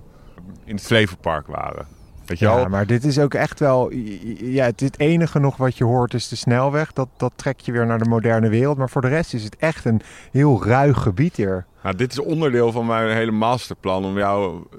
in 0.65 0.75
het 0.75 0.85
Flevopark 0.85 1.47
waren. 1.47 1.87
Weet 2.25 2.39
je 2.39 2.45
Ja, 2.45 2.55
wel? 2.55 2.69
maar 2.69 2.85
dit 2.85 3.03
is 3.03 3.19
ook 3.19 3.33
echt 3.33 3.59
wel... 3.59 3.91
Ja, 4.39 4.65
het, 4.65 4.99
enige 4.99 5.39
nog 5.39 5.57
wat 5.57 5.77
je 5.77 5.83
hoort 5.83 6.13
is 6.13 6.27
de 6.27 6.35
snelweg. 6.35 6.93
Dat, 6.93 7.07
dat 7.17 7.31
trekt 7.35 7.65
je 7.65 7.71
weer 7.71 7.85
naar 7.85 7.99
de 7.99 8.09
moderne 8.09 8.49
wereld. 8.49 8.77
Maar 8.77 8.89
voor 8.89 9.01
de 9.01 9.07
rest 9.07 9.33
is 9.33 9.43
het 9.43 9.55
echt 9.55 9.85
een 9.85 10.01
heel 10.31 10.63
ruig 10.65 11.01
gebied 11.01 11.35
hier. 11.35 11.65
Nou, 11.83 11.95
dit 11.95 12.11
is 12.11 12.19
onderdeel 12.19 12.71
van 12.71 12.85
mijn 12.85 13.15
hele 13.15 13.31
masterplan 13.31 14.05
om 14.05 14.17
jou 14.17 14.63
eh, 14.71 14.77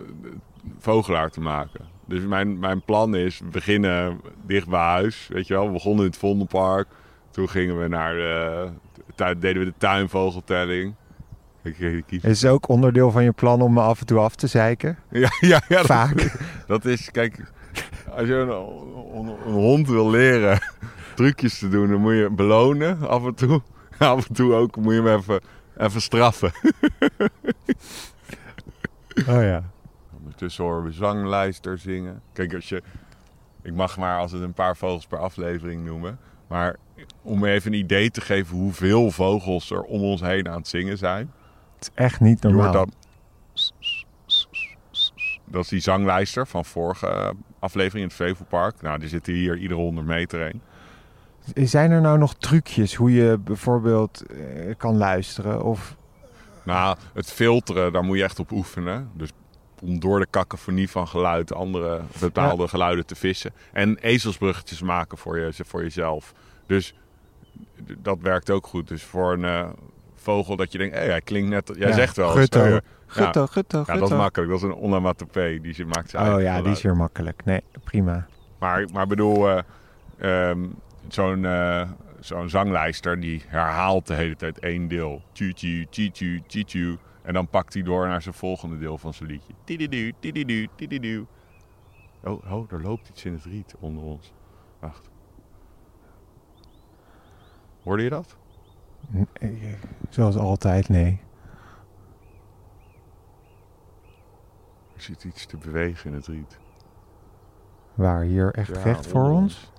vogelaar 0.78 1.30
te 1.30 1.40
maken. 1.40 1.84
Dus 2.06 2.24
mijn, 2.24 2.58
mijn 2.58 2.82
plan 2.82 3.14
is, 3.14 3.40
beginnen 3.50 4.20
dicht 4.46 4.68
bij 4.68 4.80
huis. 4.80 5.28
Weet 5.32 5.46
je 5.46 5.54
wel, 5.54 5.66
we 5.66 5.72
begonnen 5.72 6.04
in 6.04 6.10
het 6.10 6.18
Vondelpark. 6.18 6.88
Toen 7.30 7.48
gingen 7.48 7.80
we 7.80 7.88
naar 7.88 8.14
de, 8.14 8.70
deden 9.16 9.58
we 9.58 9.64
de 9.64 9.74
tuinvogeltelling. 9.78 10.94
Ik 11.62 11.74
kreeg 11.74 11.94
de 11.94 12.02
kief. 12.02 12.22
Het 12.22 12.30
is 12.30 12.44
ook 12.44 12.68
onderdeel 12.68 13.10
van 13.10 13.24
je 13.24 13.32
plan 13.32 13.62
om 13.62 13.72
me 13.72 13.80
af 13.80 14.00
en 14.00 14.06
toe 14.06 14.18
af 14.18 14.34
te 14.34 14.46
zeiken. 14.46 14.98
Ja, 15.10 15.28
ja, 15.40 15.62
ja. 15.68 15.76
Dat, 15.76 15.86
Vaak. 15.86 16.36
dat 16.66 16.84
is, 16.84 17.10
kijk, 17.10 17.52
als 18.10 18.28
je 18.28 18.34
een, 18.34 18.48
een, 19.18 19.36
een 19.46 19.52
hond 19.52 19.88
wil 19.88 20.10
leren 20.10 20.60
trucjes 21.14 21.58
te 21.58 21.68
doen, 21.68 21.90
dan 21.90 22.00
moet 22.00 22.14
je 22.14 22.30
belonen 22.30 23.08
af 23.08 23.24
en 23.24 23.34
toe. 23.34 23.62
Af 23.98 24.28
en 24.28 24.34
toe 24.34 24.54
ook 24.54 24.76
moet 24.76 24.94
je 24.94 25.02
hem 25.02 25.18
even, 25.18 25.40
even 25.76 26.00
straffen. 26.00 26.52
Oh 29.28 29.42
ja. 29.42 29.62
Ondertussen 30.18 30.64
horen 30.64 30.84
we 30.84 30.92
zanglijster 30.92 31.78
zingen. 31.78 32.22
Kijk, 32.32 32.54
als 32.54 32.68
je... 32.68 32.82
Ik 33.62 33.74
mag 33.74 33.98
maar 33.98 34.18
als 34.18 34.32
het 34.32 34.42
een 34.42 34.52
paar 34.52 34.76
vogels 34.76 35.06
per 35.06 35.18
aflevering 35.18 35.84
noemen. 35.84 36.18
Maar 36.50 36.76
om 37.22 37.44
even 37.44 37.72
een 37.72 37.78
idee 37.78 38.10
te 38.10 38.20
geven 38.20 38.56
hoeveel 38.56 39.10
vogels 39.10 39.70
er 39.70 39.82
om 39.82 40.02
ons 40.02 40.20
heen 40.20 40.48
aan 40.48 40.56
het 40.56 40.68
zingen 40.68 40.98
zijn. 40.98 41.32
Het 41.74 41.82
is 41.82 41.90
echt 41.94 42.20
niet 42.20 42.42
normaal. 42.42 42.72
dan... 42.72 42.92
Dat 45.44 45.62
is 45.62 45.68
die 45.68 45.80
zanglijster 45.80 46.46
van 46.46 46.64
vorige 46.64 47.34
aflevering 47.58 48.02
in 48.02 48.08
het 48.08 48.16
Flevopark. 48.16 48.82
Nou, 48.82 48.98
die 48.98 49.08
zitten 49.08 49.32
hier 49.32 49.56
iedere 49.56 49.80
100 49.80 50.06
meter 50.06 50.40
heen. 50.40 50.60
Zijn 51.66 51.90
er 51.90 52.00
nou 52.00 52.18
nog 52.18 52.34
trucjes 52.34 52.94
hoe 52.94 53.12
je 53.12 53.38
bijvoorbeeld 53.38 54.22
eh, 54.26 54.74
kan 54.76 54.96
luisteren? 54.96 55.64
Of 55.64 55.96
Nou, 56.64 56.96
het 57.14 57.32
filteren, 57.32 57.92
daar 57.92 58.04
moet 58.04 58.16
je 58.16 58.22
echt 58.22 58.38
op 58.38 58.50
oefenen. 58.50 59.10
Dus 59.14 59.30
om 59.82 60.00
door 60.00 60.18
de 60.20 60.26
cacophonie 60.30 60.90
van 60.90 61.08
geluid 61.08 61.54
andere 61.54 62.00
bepaalde 62.20 62.68
geluiden 62.68 63.06
te 63.06 63.14
vissen. 63.14 63.52
En 63.72 63.96
ezelsbruggetjes 63.98 64.82
maken 64.82 65.18
voor, 65.18 65.38
je, 65.38 65.52
voor 65.66 65.82
jezelf. 65.82 66.34
Dus 66.66 66.94
dat 67.98 68.18
werkt 68.20 68.50
ook 68.50 68.66
goed. 68.66 68.88
Dus 68.88 69.02
voor 69.02 69.32
een 69.32 69.44
eh, 69.44 69.68
vogel 70.14 70.56
dat 70.56 70.72
je 70.72 70.78
denkt, 70.78 70.94
hé, 70.96 71.00
hij 71.04 71.20
klinkt 71.20 71.48
net... 71.50 71.70
Jij 71.78 71.88
Ja, 71.88 71.94
zegt 71.94 72.16
wel... 72.16 72.28
Gutto. 72.30 72.62
eh, 72.64 72.76
Gutto, 73.06 73.46
gutto, 73.46 73.78
Ja, 73.78 73.84
gutto. 73.84 74.00
dat 74.00 74.10
is 74.10 74.16
makkelijk. 74.16 74.50
Dat 74.50 74.58
is 74.60 74.66
een 74.66 74.74
onomatopee. 74.76 75.60
Die 75.60 75.74
ze 75.74 75.84
maakt 75.84 76.10
zijn 76.10 76.34
Oh 76.34 76.40
ja, 76.40 76.62
die 76.62 76.72
is 76.72 76.82
weer 76.82 76.96
makkelijk. 76.96 77.44
Nee, 77.44 77.60
prima. 77.84 78.26
Maar, 78.58 78.84
maar 78.92 79.06
bedoel, 79.06 79.48
eh, 79.50 79.60
ehm, 80.50 80.58
zo'n 81.08 81.44
eh, 81.44 81.88
zo'n 82.20 82.48
zanglijster 82.48 83.20
die 83.20 83.42
herhaalt 83.46 84.06
de 84.06 84.14
hele 84.14 84.36
tijd 84.36 84.58
één 84.58 84.88
deel. 84.88 85.22
Tju-tju, 85.32 85.86
tju-tju, 85.90 86.42
tju-tju. 86.46 86.96
En 87.30 87.36
dan 87.36 87.48
pakt 87.48 87.74
hij 87.74 87.82
door 87.82 88.06
naar 88.06 88.22
zijn 88.22 88.34
volgende 88.34 88.78
deel 88.78 88.98
van 88.98 89.14
zijn 89.14 89.28
liedje. 89.30 89.52
Tididu, 89.64 90.12
tididu, 90.20 90.68
tididu. 90.76 91.26
Oh, 92.24 92.52
oh, 92.52 92.72
er 92.72 92.82
loopt 92.82 93.08
iets 93.08 93.24
in 93.24 93.32
het 93.32 93.44
riet 93.44 93.74
onder 93.78 94.02
ons. 94.04 94.32
Wacht. 94.78 95.10
Hoorde 97.82 98.02
je 98.02 98.08
dat? 98.10 98.36
N- 99.14 99.28
eh, 99.32 99.72
Zoals 100.08 100.36
altijd, 100.36 100.88
nee. 100.88 101.20
Er 104.94 105.00
zit 105.02 105.24
iets 105.24 105.46
te 105.46 105.56
bewegen 105.56 106.10
in 106.10 106.16
het 106.16 106.26
riet. 106.26 106.58
Waar 107.94 108.22
hier 108.22 108.54
echt 108.54 108.76
Ja, 108.76 108.82
recht 108.82 109.06
voor 109.06 109.30
ons? 109.30 109.72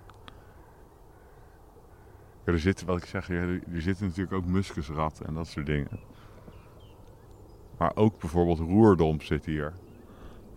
Ja, 2.46 2.52
er 2.52 2.60
zitten, 2.60 2.88
wat 2.88 2.98
ik 2.98 3.06
zeg, 3.06 3.30
er 3.30 3.62
er 3.74 3.82
zitten 3.82 4.06
natuurlijk 4.06 4.36
ook 4.36 4.46
muskusratten 4.46 5.26
en 5.26 5.34
dat 5.34 5.48
soort 5.48 5.66
dingen. 5.66 6.00
Maar 7.82 7.91
ook 7.96 8.20
bijvoorbeeld 8.20 8.60
roerdomp 8.60 9.24
zit 9.24 9.46
hier. 9.46 9.74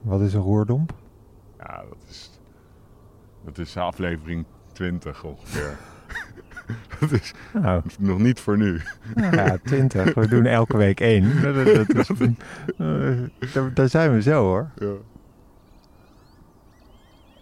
Wat 0.00 0.20
is 0.20 0.34
een 0.34 0.40
roerdomp? 0.40 0.92
Ja, 1.58 1.76
dat 1.88 1.98
is, 2.08 2.30
dat 3.44 3.58
is 3.58 3.76
aflevering 3.76 4.44
20 4.72 5.24
ongeveer. 5.24 5.76
dat 7.00 7.10
is 7.10 7.32
Nou, 7.52 7.82
nog 7.98 8.18
niet 8.18 8.40
voor 8.40 8.56
nu. 8.56 8.80
ja, 9.14 9.56
20. 9.64 10.14
We 10.14 10.28
doen 10.28 10.46
elke 10.46 10.76
week 10.76 11.00
één. 11.00 11.42
Dat, 11.42 11.54
dat, 11.54 11.87
dat 12.08 12.20
is, 13.38 13.52
daar, 13.52 13.74
daar 13.74 13.88
zijn 13.88 14.12
we 14.12 14.22
zo 14.22 14.42
hoor. 14.42 14.70
Ja. 14.78 14.92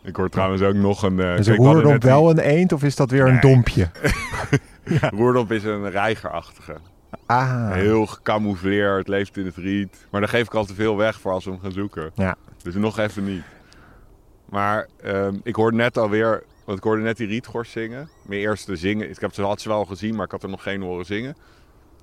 Ik 0.03 0.17
hoor 0.17 0.29
trouwens 0.29 0.63
ook 0.63 0.75
nog 0.75 1.03
een... 1.03 1.21
eh, 1.21 1.39
Is 1.39 1.47
een 1.47 1.57
roerdomp 1.57 1.85
net 1.93 2.05
wel 2.05 2.31
een 2.31 2.39
eend 2.39 2.73
of 2.73 2.83
is 2.83 2.97
dat 2.97 3.11
weer 3.11 3.27
een 3.29 3.41
dompje? 3.41 3.91
Roerdomp 5.11 5.53
is 5.53 5.65
een 5.65 5.91
reigerachtige. 5.91 6.77
Ah, 7.27 7.73
Heel 7.73 8.07
gecamoufleerd, 8.07 9.09
leeft 9.09 9.37
in 9.37 9.47
het 9.47 9.57
riet. 9.57 10.07
Maar 10.11 10.21
daar 10.21 10.31
geef 10.31 10.47
ik 10.47 10.55
al 10.55 10.65
te 10.65 10.75
veel 10.75 10.97
weg 10.97 11.21
voor 11.21 11.33
als 11.33 11.45
we 11.45 11.51
hem 11.51 11.61
gaan 11.61 11.73
zoeken. 11.73 12.11
Ja. 12.15 12.37
Dus 12.63 12.75
nog 12.75 12.99
even 12.99 13.25
niet. 13.25 13.43
Maar 14.49 14.89
ehm, 15.03 15.35
ik 15.43 15.55
hoorde 15.55 15.77
net 15.77 15.99
alweer, 15.99 16.43
want 16.65 16.79
ik 16.79 16.85
hoorde 16.85 17.03
net 17.03 17.17
die 17.17 17.27
rietgors 17.27 17.71
zingen. 17.71 18.09
Mijn 18.27 18.41
eerste 18.41 18.77
zingen, 18.77 19.11
ik 19.11 19.21
heb 19.21 19.35
ze, 19.35 19.43
had 19.43 19.61
ze 19.61 19.69
wel 19.69 19.85
gezien, 19.85 20.15
maar 20.15 20.25
ik 20.25 20.31
had 20.31 20.43
er 20.43 20.49
nog 20.49 20.63
geen 20.63 20.83
horen 20.83 21.05
zingen. 21.07 21.37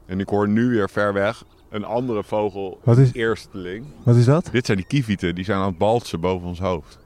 En 0.06 0.20
ik 0.20 0.30
hoor 0.30 0.48
nu 0.48 0.70
weer 0.70 0.90
ver 0.90 1.14
weg 1.14 1.44
een 1.70 1.84
andere 1.84 2.24
vogel, 2.24 2.80
Wat 2.84 2.98
is- 2.98 3.14
eersteling. 3.14 3.86
wat 4.04 4.16
is 4.16 4.26
dat? 4.26 4.50
Dit 4.52 4.66
zijn 4.66 4.78
die 4.78 4.88
kievieten, 4.88 5.36
die 5.36 5.44
zijn 5.44 5.58
aan 5.60 5.66
het 5.68 5.78
baltsen 5.78 6.20
boven 6.20 6.48
ons 6.48 6.60
hoofd. 6.60 6.98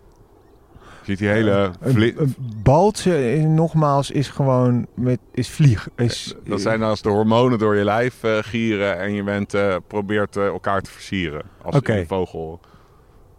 Ziet 1.04 1.18
die 1.18 1.28
hele... 1.28 1.72
vli- 1.82 2.14
Een, 2.18 2.20
een 2.20 2.36
baltje, 2.64 3.16
eh, 3.16 3.44
nogmaals, 3.44 4.12
is 4.12 4.28
gewoon 4.28 4.88
met, 4.96 5.20
is 5.32 5.50
vlieg. 5.50 5.90
Is, 5.96 6.36
dat 6.46 6.62
zijn 6.62 6.84
als 6.84 7.02
de 7.02 7.10
hormonen 7.10 7.60
door 7.60 7.76
je 7.76 7.84
lijf 7.84 8.24
eh, 8.24 8.38
gieren 8.42 9.00
en 9.00 9.14
je 9.14 9.24
bent, 9.24 9.54
eh, 9.54 9.76
probeert 9.88 10.38
eh, 10.38 10.46
elkaar 10.46 10.82
te 10.82 10.90
versieren. 10.92 11.42
Als 11.62 11.76
een 11.84 12.08
vogel. 12.08 12.60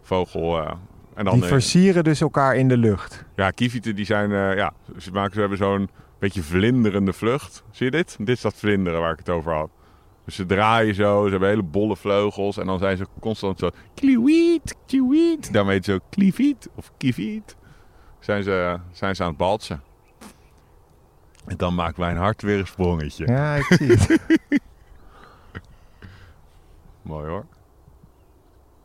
vogel 0.01 0.57
eh, 0.61 0.71
en 1.15 1.25
dan, 1.25 1.33
Die 1.33 1.43
eh, 1.43 1.49
versieren 1.49 2.03
dus 2.03 2.21
elkaar 2.21 2.55
in 2.55 2.67
de 2.67 2.77
lucht. 2.77 3.23
Ja, 3.35 3.51
kievieten 3.51 3.95
die 3.95 4.05
zijn, 4.05 4.31
eh, 4.31 4.55
ja, 4.55 4.73
ze, 4.97 5.11
maken, 5.11 5.33
ze 5.33 5.39
hebben 5.39 5.57
zo'n 5.57 5.89
beetje 6.19 6.41
vlinderende 6.43 7.13
vlucht. 7.13 7.63
Zie 7.71 7.85
je 7.85 7.91
dit? 7.91 8.15
Dit 8.19 8.29
is 8.29 8.41
dat 8.41 8.53
vlinderen 8.55 8.99
waar 8.99 9.11
ik 9.11 9.17
het 9.19 9.29
over 9.29 9.53
had. 9.53 9.69
Dus 10.25 10.35
ze 10.35 10.45
draaien 10.45 10.95
zo, 10.95 11.23
ze 11.23 11.29
hebben 11.29 11.49
hele 11.49 11.63
bolle 11.63 11.95
vleugels 11.95 12.57
en 12.57 12.65
dan 12.65 12.79
zijn 12.79 12.97
ze 12.97 13.07
constant 13.19 13.59
zo... 13.59 13.69
Kliwiet, 13.93 14.75
kliwiet. 14.85 15.53
Daarmee 15.53 15.73
heet 15.73 15.85
het 15.85 15.95
zo 15.95 16.07
kliviet 16.09 16.69
of 16.75 16.91
kiviet. 16.97 17.55
Zijn 18.19 18.43
ze, 18.43 18.79
zijn 18.91 19.15
ze 19.15 19.23
aan 19.23 19.29
het 19.29 19.37
baltsen. 19.37 19.83
En 21.45 21.57
dan 21.57 21.75
maakt 21.75 21.97
mijn 21.97 22.17
hart 22.17 22.41
weer 22.41 22.59
een 22.59 22.67
sprongetje. 22.67 23.27
Ja, 23.27 23.55
ik 23.55 23.63
zie 23.63 23.91
het. 23.91 24.19
Mooi 27.01 27.29
hoor. 27.29 27.45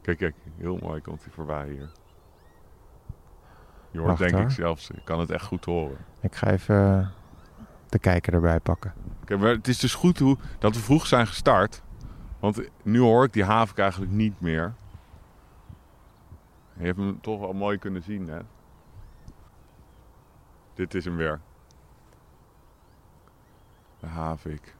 Kijk, 0.02 0.18
kijk, 0.18 0.34
heel 0.58 0.78
mooi 0.82 1.00
komt 1.00 1.22
hij 1.24 1.32
voorbij 1.32 1.68
hier. 1.68 1.90
Je 3.90 3.98
hoort 3.98 4.08
Wacht, 4.08 4.20
denk 4.20 4.32
hoor. 4.32 4.42
ik 4.42 4.50
zelfs, 4.50 4.90
ik 4.90 5.04
kan 5.04 5.20
het 5.20 5.30
echt 5.30 5.44
goed 5.44 5.64
horen. 5.64 5.96
ik 6.20 6.34
ga 6.34 6.50
even 6.50 6.98
eh, 6.98 7.08
de 7.90 7.98
kijker 7.98 8.34
erbij 8.34 8.60
pakken. 8.60 8.94
Het 9.26 9.68
is 9.68 9.78
dus 9.78 9.94
goed 9.94 10.18
hoe, 10.18 10.36
dat 10.58 10.74
we 10.74 10.80
vroeg 10.80 11.06
zijn 11.06 11.26
gestart. 11.26 11.82
Want 12.38 12.60
nu 12.82 12.98
hoor 12.98 13.24
ik 13.24 13.32
die 13.32 13.44
havik 13.44 13.78
eigenlijk 13.78 14.12
niet 14.12 14.40
meer. 14.40 14.74
Je 16.76 16.86
hebt 16.86 16.98
hem 16.98 17.20
toch 17.20 17.40
wel 17.40 17.52
mooi 17.52 17.78
kunnen 17.78 18.02
zien, 18.02 18.28
hè? 18.28 18.40
Dit 20.74 20.94
is 20.94 21.04
hem 21.04 21.16
weer. 21.16 21.40
De 24.00 24.06
havik. 24.06 24.74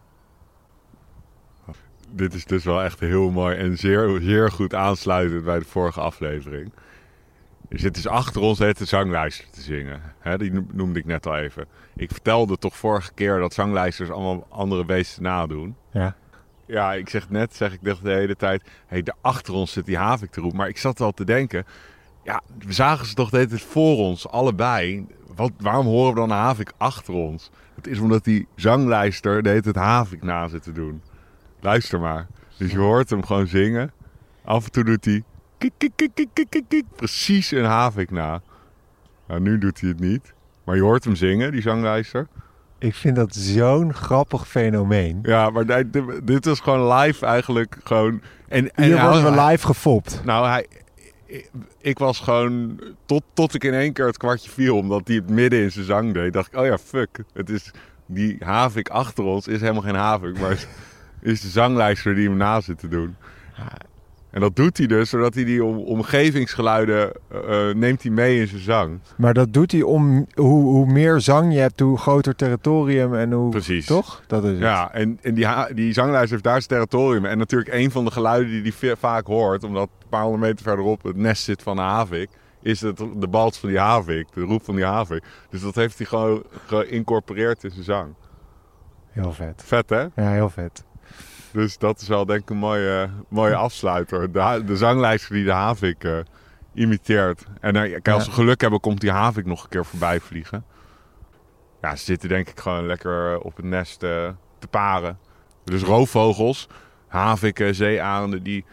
Dit 2.12 2.34
is 2.34 2.44
dus 2.44 2.64
wel 2.64 2.82
echt 2.82 3.00
heel 3.00 3.30
mooi 3.30 3.56
en 3.56 3.78
zeer, 3.78 4.20
zeer 4.20 4.50
goed 4.50 4.74
aansluitend 4.74 5.44
bij 5.44 5.58
de 5.58 5.64
vorige 5.64 6.00
aflevering. 6.00 6.72
Er 7.70 7.78
zit 7.78 7.94
dus 7.94 8.06
achter 8.06 8.40
ons 8.40 8.58
het 8.58 8.78
de 8.78 8.84
zanglijster 8.84 9.50
te 9.50 9.60
zingen. 9.60 10.00
Die 10.36 10.52
no- 10.52 10.66
noemde 10.72 10.98
ik 10.98 11.04
net 11.04 11.26
al 11.26 11.36
even. 11.36 11.66
Ik 11.96 12.10
vertelde 12.10 12.58
toch 12.58 12.76
vorige 12.76 13.12
keer 13.14 13.38
dat 13.38 13.54
zanglijsters 13.54 14.10
allemaal 14.10 14.46
andere 14.48 14.84
beesten 14.84 15.22
nadoen. 15.22 15.76
Ja. 15.92 16.16
Ja, 16.66 16.92
ik 16.94 17.08
zeg 17.08 17.30
net, 17.30 17.56
zeg 17.56 17.72
ik 17.72 17.78
dacht 17.82 18.02
de 18.02 18.10
hele 18.10 18.36
tijd, 18.36 18.62
hé, 18.62 18.70
hey, 18.86 19.02
daar 19.02 19.16
achter 19.20 19.54
ons 19.54 19.72
zit 19.72 19.86
die 19.86 19.96
havik 19.96 20.30
te 20.30 20.40
roepen. 20.40 20.58
Maar 20.58 20.68
ik 20.68 20.78
zat 20.78 21.00
al 21.00 21.12
te 21.12 21.24
denken, 21.24 21.64
ja, 22.24 22.40
we 22.58 22.72
zagen 22.72 23.06
ze 23.06 23.14
toch 23.14 23.30
de 23.30 23.36
hele 23.36 23.48
tijd 23.48 23.62
voor 23.62 23.96
ons, 23.96 24.28
allebei. 24.28 25.06
Wat, 25.34 25.52
waarom 25.58 25.86
horen 25.86 26.14
we 26.14 26.20
dan 26.20 26.30
een 26.30 26.36
havik 26.36 26.72
achter 26.76 27.14
ons? 27.14 27.50
Het 27.74 27.86
is 27.86 27.98
omdat 27.98 28.24
die 28.24 28.46
zanglijster 28.54 29.42
de 29.42 29.48
hele 29.48 29.60
tijd 29.62 29.76
havik 29.76 30.22
na 30.22 30.48
zit 30.48 30.62
te 30.62 30.72
doen. 30.72 31.02
Luister 31.60 32.00
maar. 32.00 32.26
Dus 32.56 32.70
je 32.70 32.78
hoort 32.78 33.10
hem 33.10 33.24
gewoon 33.24 33.46
zingen. 33.46 33.92
Af 34.44 34.64
en 34.64 34.70
toe 34.70 34.84
doet 34.84 35.04
hij 35.04 35.22
kik, 35.76 35.90
kik, 36.12 36.66
kik, 36.68 36.84
precies 36.96 37.50
een 37.50 37.64
havik 37.64 38.10
na. 38.10 38.40
Nou, 39.26 39.40
nu 39.40 39.58
doet 39.58 39.80
hij 39.80 39.88
het 39.88 40.00
niet. 40.00 40.32
Maar 40.64 40.76
je 40.76 40.82
hoort 40.82 41.04
hem 41.04 41.14
zingen, 41.14 41.52
die 41.52 41.62
zanglijster. 41.62 42.26
Ik 42.78 42.94
vind 42.94 43.16
dat 43.16 43.34
zo'n 43.34 43.94
grappig 43.94 44.48
fenomeen. 44.48 45.18
Ja, 45.22 45.50
maar 45.50 45.66
dit, 45.66 46.02
dit 46.24 46.44
was 46.44 46.60
gewoon 46.60 46.98
live 46.98 47.26
eigenlijk 47.26 47.76
gewoon... 47.84 48.22
En, 48.48 48.74
en 48.74 48.84
Hier 48.84 49.00
worden 49.02 49.24
we 49.34 49.42
live 49.42 49.66
gefopt. 49.66 50.20
Nou, 50.24 50.48
hij, 50.48 50.66
ik, 51.80 51.98
was 51.98 52.20
gewoon... 52.20 52.80
Tot, 53.06 53.22
tot 53.34 53.54
ik 53.54 53.64
in 53.64 53.74
één 53.74 53.92
keer 53.92 54.06
het 54.06 54.16
kwartje 54.16 54.50
viel, 54.50 54.76
omdat 54.76 55.00
hij 55.04 55.16
het 55.16 55.30
midden 55.30 55.62
in 55.62 55.72
zijn 55.72 55.84
zang 55.84 56.14
deed. 56.14 56.32
dacht 56.32 56.52
ik, 56.52 56.58
oh 56.58 56.66
ja, 56.66 56.78
fuck. 56.78 57.22
Het 57.32 57.50
is, 57.50 57.70
die 58.06 58.36
havik 58.40 58.88
achter 58.88 59.24
ons 59.24 59.48
is 59.48 59.60
helemaal 59.60 59.82
geen 59.82 59.94
havik, 59.94 60.38
maar 60.38 60.52
is, 60.52 60.66
is 61.20 61.40
de 61.40 61.48
zanglijster 61.48 62.14
die 62.14 62.28
hem 62.28 62.36
na 62.36 62.60
zit 62.60 62.78
te 62.78 62.88
doen. 62.88 63.16
En 64.30 64.40
dat 64.40 64.56
doet 64.56 64.78
hij 64.78 64.86
dus, 64.86 65.10
zodat 65.10 65.34
hij 65.34 65.44
die 65.44 65.64
om, 65.64 65.76
omgevingsgeluiden 65.76 67.12
eh, 67.28 67.68
eh, 67.68 67.76
neemt 67.76 68.02
hij 68.02 68.10
mee 68.10 68.40
in 68.40 68.46
zijn 68.46 68.60
zang. 68.60 68.98
Maar 69.16 69.34
dat 69.34 69.52
doet 69.52 69.72
hij 69.72 69.82
om 69.82 70.26
hoe, 70.34 70.62
hoe 70.62 70.86
meer 70.86 71.20
zang 71.20 71.52
je 71.52 71.58
hebt, 71.58 71.80
hoe 71.80 71.98
groter 71.98 72.36
territorium 72.36 73.14
en 73.14 73.32
hoe. 73.32 73.50
Precies. 73.50 73.86
Toch? 73.86 74.22
Dat 74.26 74.44
is 74.44 74.50
het. 74.50 74.60
Ja, 74.60 74.92
en, 74.92 75.18
en 75.22 75.34
die, 75.34 75.46
die 75.74 75.92
zanglijst 75.92 76.30
heeft 76.30 76.42
daar 76.42 76.62
zijn 76.62 76.68
territorium. 76.68 77.24
En 77.24 77.38
natuurlijk 77.38 77.72
een 77.72 77.90
van 77.90 78.04
de 78.04 78.10
geluiden 78.10 78.62
die 78.62 78.74
hij 78.80 78.96
vaak 78.96 79.26
hoort, 79.26 79.64
omdat 79.64 79.88
een 80.02 80.08
paar 80.08 80.22
honderd 80.22 80.42
meter 80.42 80.64
verderop 80.64 81.02
het 81.02 81.16
nest 81.16 81.42
zit 81.42 81.62
van 81.62 81.76
de 81.76 81.82
havik, 81.82 82.28
is 82.62 82.80
het 82.80 82.96
de 83.16 83.28
bals 83.28 83.58
van 83.58 83.68
die 83.68 83.78
havik, 83.78 84.26
de 84.34 84.40
roep 84.40 84.64
van 84.64 84.74
die 84.74 84.84
havik. 84.84 85.24
Dus 85.50 85.60
dat 85.60 85.74
heeft 85.74 85.98
hij 85.98 86.06
gewoon 86.06 86.42
geïncorporeerd 86.66 87.64
in 87.64 87.70
zijn 87.70 87.84
zang. 87.84 88.14
Heel 89.10 89.32
vet. 89.32 89.62
Vet 89.64 89.90
hè? 89.90 90.00
Ja, 90.00 90.30
heel 90.30 90.50
vet. 90.50 90.84
Dus 91.52 91.78
dat 91.78 92.00
is 92.00 92.08
wel 92.08 92.26
denk 92.26 92.40
ik 92.40 92.50
een 92.50 92.56
mooie, 92.56 93.10
mooie 93.28 93.54
afsluiter. 93.54 94.32
De, 94.32 94.76
zanglijster 94.76 95.34
die 95.34 95.44
de 95.44 95.52
havik 95.52 96.04
eh, 96.04 96.18
imiteert. 96.74 97.44
En 97.60 97.76
eh, 97.76 98.14
als 98.14 98.26
we 98.26 98.32
geluk 98.32 98.60
hebben, 98.60 98.80
komt 98.80 99.00
die 99.00 99.10
havik 99.10 99.46
nog 99.46 99.62
een 99.62 99.68
keer 99.68 99.84
voorbij 99.84 100.20
vliegen. 100.20 100.64
Ja, 101.80 101.96
ze 101.96 102.04
zitten 102.04 102.28
denk 102.28 102.48
ik 102.48 102.60
gewoon 102.60 102.86
lekker 102.86 103.38
op 103.38 103.56
het 103.56 103.64
nest 103.64 104.02
eh, 104.02 104.28
te 104.58 104.66
paren. 104.66 105.18
Dus 105.64 105.82
roofvogels, 105.82 106.68
haviken, 107.06 107.74
zeearenden, 107.74 108.42
die 108.42 108.64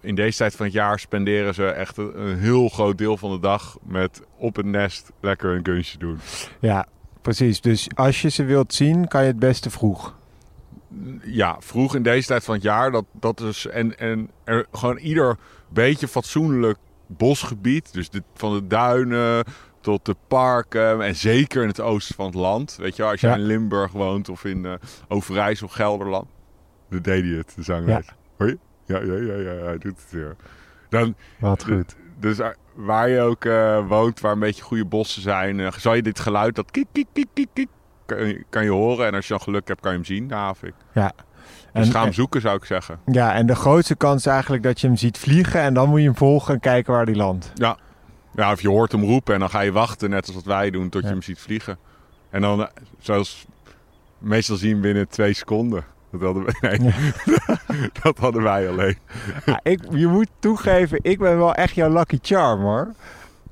in 0.00 0.14
deze 0.14 0.38
tijd 0.38 0.54
van 0.54 0.66
het 0.66 0.74
jaar 0.74 0.98
spenderen 0.98 1.54
ze 1.54 1.66
echt 1.66 1.96
een, 1.96 2.20
een 2.20 2.38
heel 2.38 2.68
groot 2.68 2.98
deel 2.98 3.16
van 3.16 3.30
de 3.30 3.40
dag 3.40 3.76
met 3.82 4.22
op 4.36 4.56
het 4.56 4.66
nest 4.66 5.12
lekker 5.20 5.54
een 5.54 5.62
kunstje 5.62 5.98
doen. 5.98 6.18
Ja, 6.60 6.86
precies. 7.22 7.60
Dus 7.60 7.88
als 7.94 8.22
je 8.22 8.28
ze 8.28 8.44
wilt 8.44 8.74
zien, 8.74 9.08
kan 9.08 9.20
je 9.20 9.26
het 9.26 9.38
beste 9.38 9.70
vroeg. 9.70 10.14
Ja, 11.22 11.56
vroeg 11.60 11.94
in 11.94 12.02
deze 12.02 12.26
tijd 12.26 12.44
van 12.44 12.54
het 12.54 12.62
jaar. 12.62 12.90
Dat, 12.90 13.04
dat 13.12 13.40
is, 13.40 13.66
en, 13.66 13.98
en 13.98 14.30
er 14.44 14.66
gewoon 14.72 14.96
ieder 14.96 15.36
beetje 15.68 16.08
fatsoenlijk 16.08 16.78
bosgebied. 17.06 17.92
Dus 17.92 18.10
de, 18.10 18.22
van 18.34 18.54
de 18.54 18.66
duinen 18.66 19.44
tot 19.80 20.04
de 20.04 20.16
parken. 20.28 21.00
En 21.02 21.16
zeker 21.16 21.62
in 21.62 21.68
het 21.68 21.80
oosten 21.80 22.14
van 22.14 22.26
het 22.26 22.34
land. 22.34 22.76
Weet 22.80 22.96
je, 22.96 23.02
als 23.04 23.20
je 23.20 23.26
Ja. 23.26 23.34
in 23.34 23.42
Limburg 23.42 23.92
woont 23.92 24.28
of 24.28 24.44
in 24.44 24.64
eh 24.66 24.72
Overijssel, 25.08 25.68
Gelderland. 25.68 26.26
Dan 26.90 27.02
deed 27.02 27.22
hij 27.24 27.32
het, 27.32 27.52
de 27.56 27.62
zanglijst. 27.62 28.12
Hoor 28.38 28.46
je? 28.48 28.58
Ja, 28.84 28.98
ja, 28.98 29.14
ja, 29.14 29.34
ja, 29.34 29.64
hij 29.64 29.78
doet 29.78 30.00
het 30.02 30.10
weer. 30.10 30.36
Dan, 30.88 31.14
Wat 31.38 31.64
goed. 31.64 31.96
dus 32.20 32.38
eh, 32.38 32.48
waar 32.74 33.08
je 33.08 33.20
ook 33.20 33.44
eh, 33.44 33.88
woont, 33.88 34.20
waar 34.20 34.32
een 34.32 34.38
beetje 34.38 34.62
goede 34.62 34.84
bossen 34.84 35.22
zijn, 35.22 35.60
eh, 35.60 35.72
zal 35.72 35.94
je 35.94 36.02
dit 36.02 36.18
geluid, 36.20 36.54
dat 36.54 36.70
kiek, 36.70 36.86
kiek, 36.92 37.06
kiek, 37.12 37.28
kiek, 37.34 37.48
kiek, 37.52 37.68
kan 38.06 38.26
je, 38.26 38.44
kan 38.50 38.64
je 38.64 38.70
horen. 38.70 39.06
En 39.06 39.14
als 39.14 39.26
je 39.26 39.32
dan 39.32 39.42
geluk 39.42 39.68
hebt, 39.68 39.80
kan 39.80 39.90
je 39.90 39.96
hem 39.96 40.06
zien, 40.06 40.28
de 40.28 40.34
havik. 40.34 40.74
Ja. 40.92 41.12
Dus 41.72 41.86
En- 41.86 41.92
ga 41.92 42.02
hem 42.02 42.12
zoeken, 42.12 42.40
zou 42.40 42.56
ik 42.56 42.64
zeggen. 42.64 42.98
Ja, 43.06 43.34
en 43.34 43.46
de 43.46 43.54
grootste 43.54 43.94
kans 43.96 44.26
eigenlijk 44.26 44.62
dat 44.62 44.80
je 44.80 44.86
hem 44.86 44.96
ziet 44.96 45.18
vliegen 45.18 45.60
en 45.60 45.74
dan 45.74 45.88
moet 45.88 45.98
je 46.00 46.04
hem 46.06 46.16
volgen 46.16 46.54
en 46.54 46.60
kijken 46.60 46.92
waar 46.92 47.04
hij 47.04 47.14
landt. 47.14 47.50
Ja. 47.54 47.76
ja, 48.34 48.52
of 48.52 48.60
je 48.60 48.68
hoort 48.68 48.92
hem 48.92 49.04
roepen 49.04 49.34
en 49.34 49.40
dan 49.40 49.50
ga 49.50 49.60
je 49.60 49.72
wachten, 49.72 50.10
net 50.10 50.26
als 50.26 50.34
wat 50.34 50.44
wij 50.44 50.70
doen, 50.70 50.88
tot 50.88 51.00
Ja. 51.02 51.06
je 51.08 51.12
hem 51.14 51.22
ziet 51.22 51.40
vliegen. 51.40 51.78
En 52.30 52.40
dan, 52.40 52.60
eh, 52.60 52.66
zoals 52.98 53.46
meestal 54.18 54.56
zien 54.56 54.80
binnen 54.80 55.08
twee 55.08 55.32
seconden. 55.34 55.84
Dat 56.12 56.20
hadden, 56.20 56.44
nee, 56.60 56.94
dat 58.02 58.18
hadden 58.18 58.42
wij 58.42 58.68
alleen. 58.68 58.98
Ja, 59.44 59.60
ik, 59.62 59.80
je 59.90 60.06
moet 60.06 60.28
toegeven, 60.38 60.98
ik 61.02 61.18
ben 61.18 61.38
wel 61.38 61.54
echt 61.54 61.74
jouw 61.74 61.92
lucky 61.92 62.18
charm 62.22 62.60
hoor. 62.60 62.92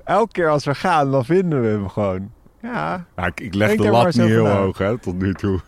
Elke 0.03 0.31
keer 0.31 0.49
als 0.49 0.65
we 0.65 0.75
gaan, 0.75 1.11
dan 1.11 1.25
vinden 1.25 1.61
we 1.61 1.67
hem 1.67 1.89
gewoon. 1.89 2.31
Ja, 2.73 3.05
ik, 3.25 3.39
ik 3.39 3.53
leg 3.53 3.67
Denk 3.67 3.79
de 3.81 3.91
maar 3.91 4.03
lat 4.03 4.15
niet 4.15 4.25
heel 4.27 4.47
hoog 4.49 4.77
hè, 4.77 4.97
tot 4.97 5.19
nu 5.21 5.33
toe. 5.33 5.59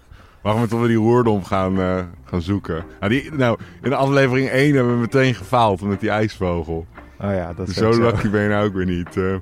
Waarom 0.41 0.61
we 0.61 0.67
tot 0.67 0.81
we 0.81 0.87
die 0.87 0.97
roerdom 0.97 1.43
gaan, 1.43 1.79
eh, 1.81 1.99
gaan 2.25 2.41
zoeken. 2.41 2.83
Nou, 2.99 3.11
die, 3.11 3.31
nou, 3.33 3.59
in 3.81 3.93
aflevering 3.93 4.49
1 4.49 4.75
hebben 4.75 4.93
we 4.93 4.99
meteen 4.99 5.35
gefaald 5.35 5.81
met 5.81 5.99
die 5.99 6.09
ijsvogel. 6.09 6.85
oh 7.21 7.33
ja, 7.33 7.53
dat 7.53 7.67
is 7.67 7.75
Zo 7.75 7.91
zo. 7.91 8.01
lucky 8.01 8.29
ben 8.29 8.41
je 8.41 8.49
nou 8.49 8.65
ook 8.67 8.73
weer 8.73 8.85
niet. 8.85 9.17
eh. 9.17 9.35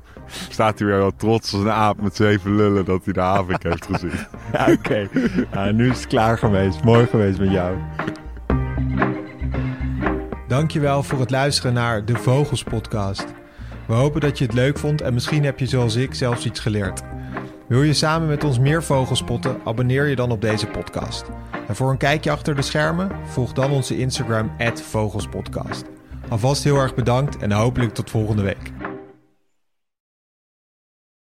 staat 0.50 0.80
hij 0.80 0.88
weer 0.88 1.02
al 1.02 1.12
trots 1.18 1.54
als 1.54 1.62
een 1.62 1.72
aap 1.72 2.02
met 2.02 2.16
zeven 2.16 2.56
lullen 2.56 2.86
dat 2.86 3.04
hij 3.04 3.14
de 3.14 3.20
havik 3.20 3.64
heeft 3.70 3.86
gezien. 3.86 4.12
Ja, 4.54 4.68
Oké, 4.72 5.08
Nou, 5.54 5.74
nu 5.74 5.90
is 5.90 5.98
het 5.98 6.08
klaar 6.08 6.38
geweest. 6.38 6.84
Mooi 6.84 7.06
geweest 7.06 7.40
met 7.40 7.52
jou. 7.52 7.76
Dankjewel 10.48 11.04
voor 11.04 11.20
het 11.20 11.32
luisteren 11.32 11.74
naar 11.74 12.06
de 12.06 12.16
Vogels 12.16 12.64
Podcast. 12.64 13.26
We 13.88 13.94
hopen 13.94 14.22
dat 14.22 14.38
je 14.38 14.46
het 14.46 14.54
leuk 14.54 14.78
vond 14.80 15.02
en 15.02 15.14
misschien 15.14 15.44
heb 15.44 15.60
je 15.60 15.66
zoals 15.66 15.96
ik 15.96 16.14
zelfs 16.14 16.46
iets 16.46 16.60
geleerd. 16.60 17.02
Wil 17.68 17.84
je 17.84 17.94
samen 17.94 18.28
met 18.28 18.44
ons 18.44 18.60
meer 18.60 18.84
vogels 18.84 19.20
spotten? 19.20 19.58
Abonneer 19.64 20.08
je 20.08 20.16
dan 20.16 20.32
op 20.32 20.42
deze 20.42 20.68
podcast. 20.68 21.26
En 21.68 21.76
voor 21.76 21.90
een 21.92 21.98
kijkje 21.98 22.32
achter 22.32 22.56
de 22.56 22.62
schermen, 22.62 23.12
volg 23.24 23.54
dan 23.54 23.72
onze 23.72 23.98
Instagram 23.98 24.52
@vogelspodcast. 24.74 25.84
Alvast 26.30 26.64
heel 26.64 26.78
erg 26.78 26.96
bedankt 26.96 27.38
en 27.38 27.52
hopelijk 27.52 27.94
tot 27.94 28.10
volgende 28.10 28.44
week. 28.44 28.72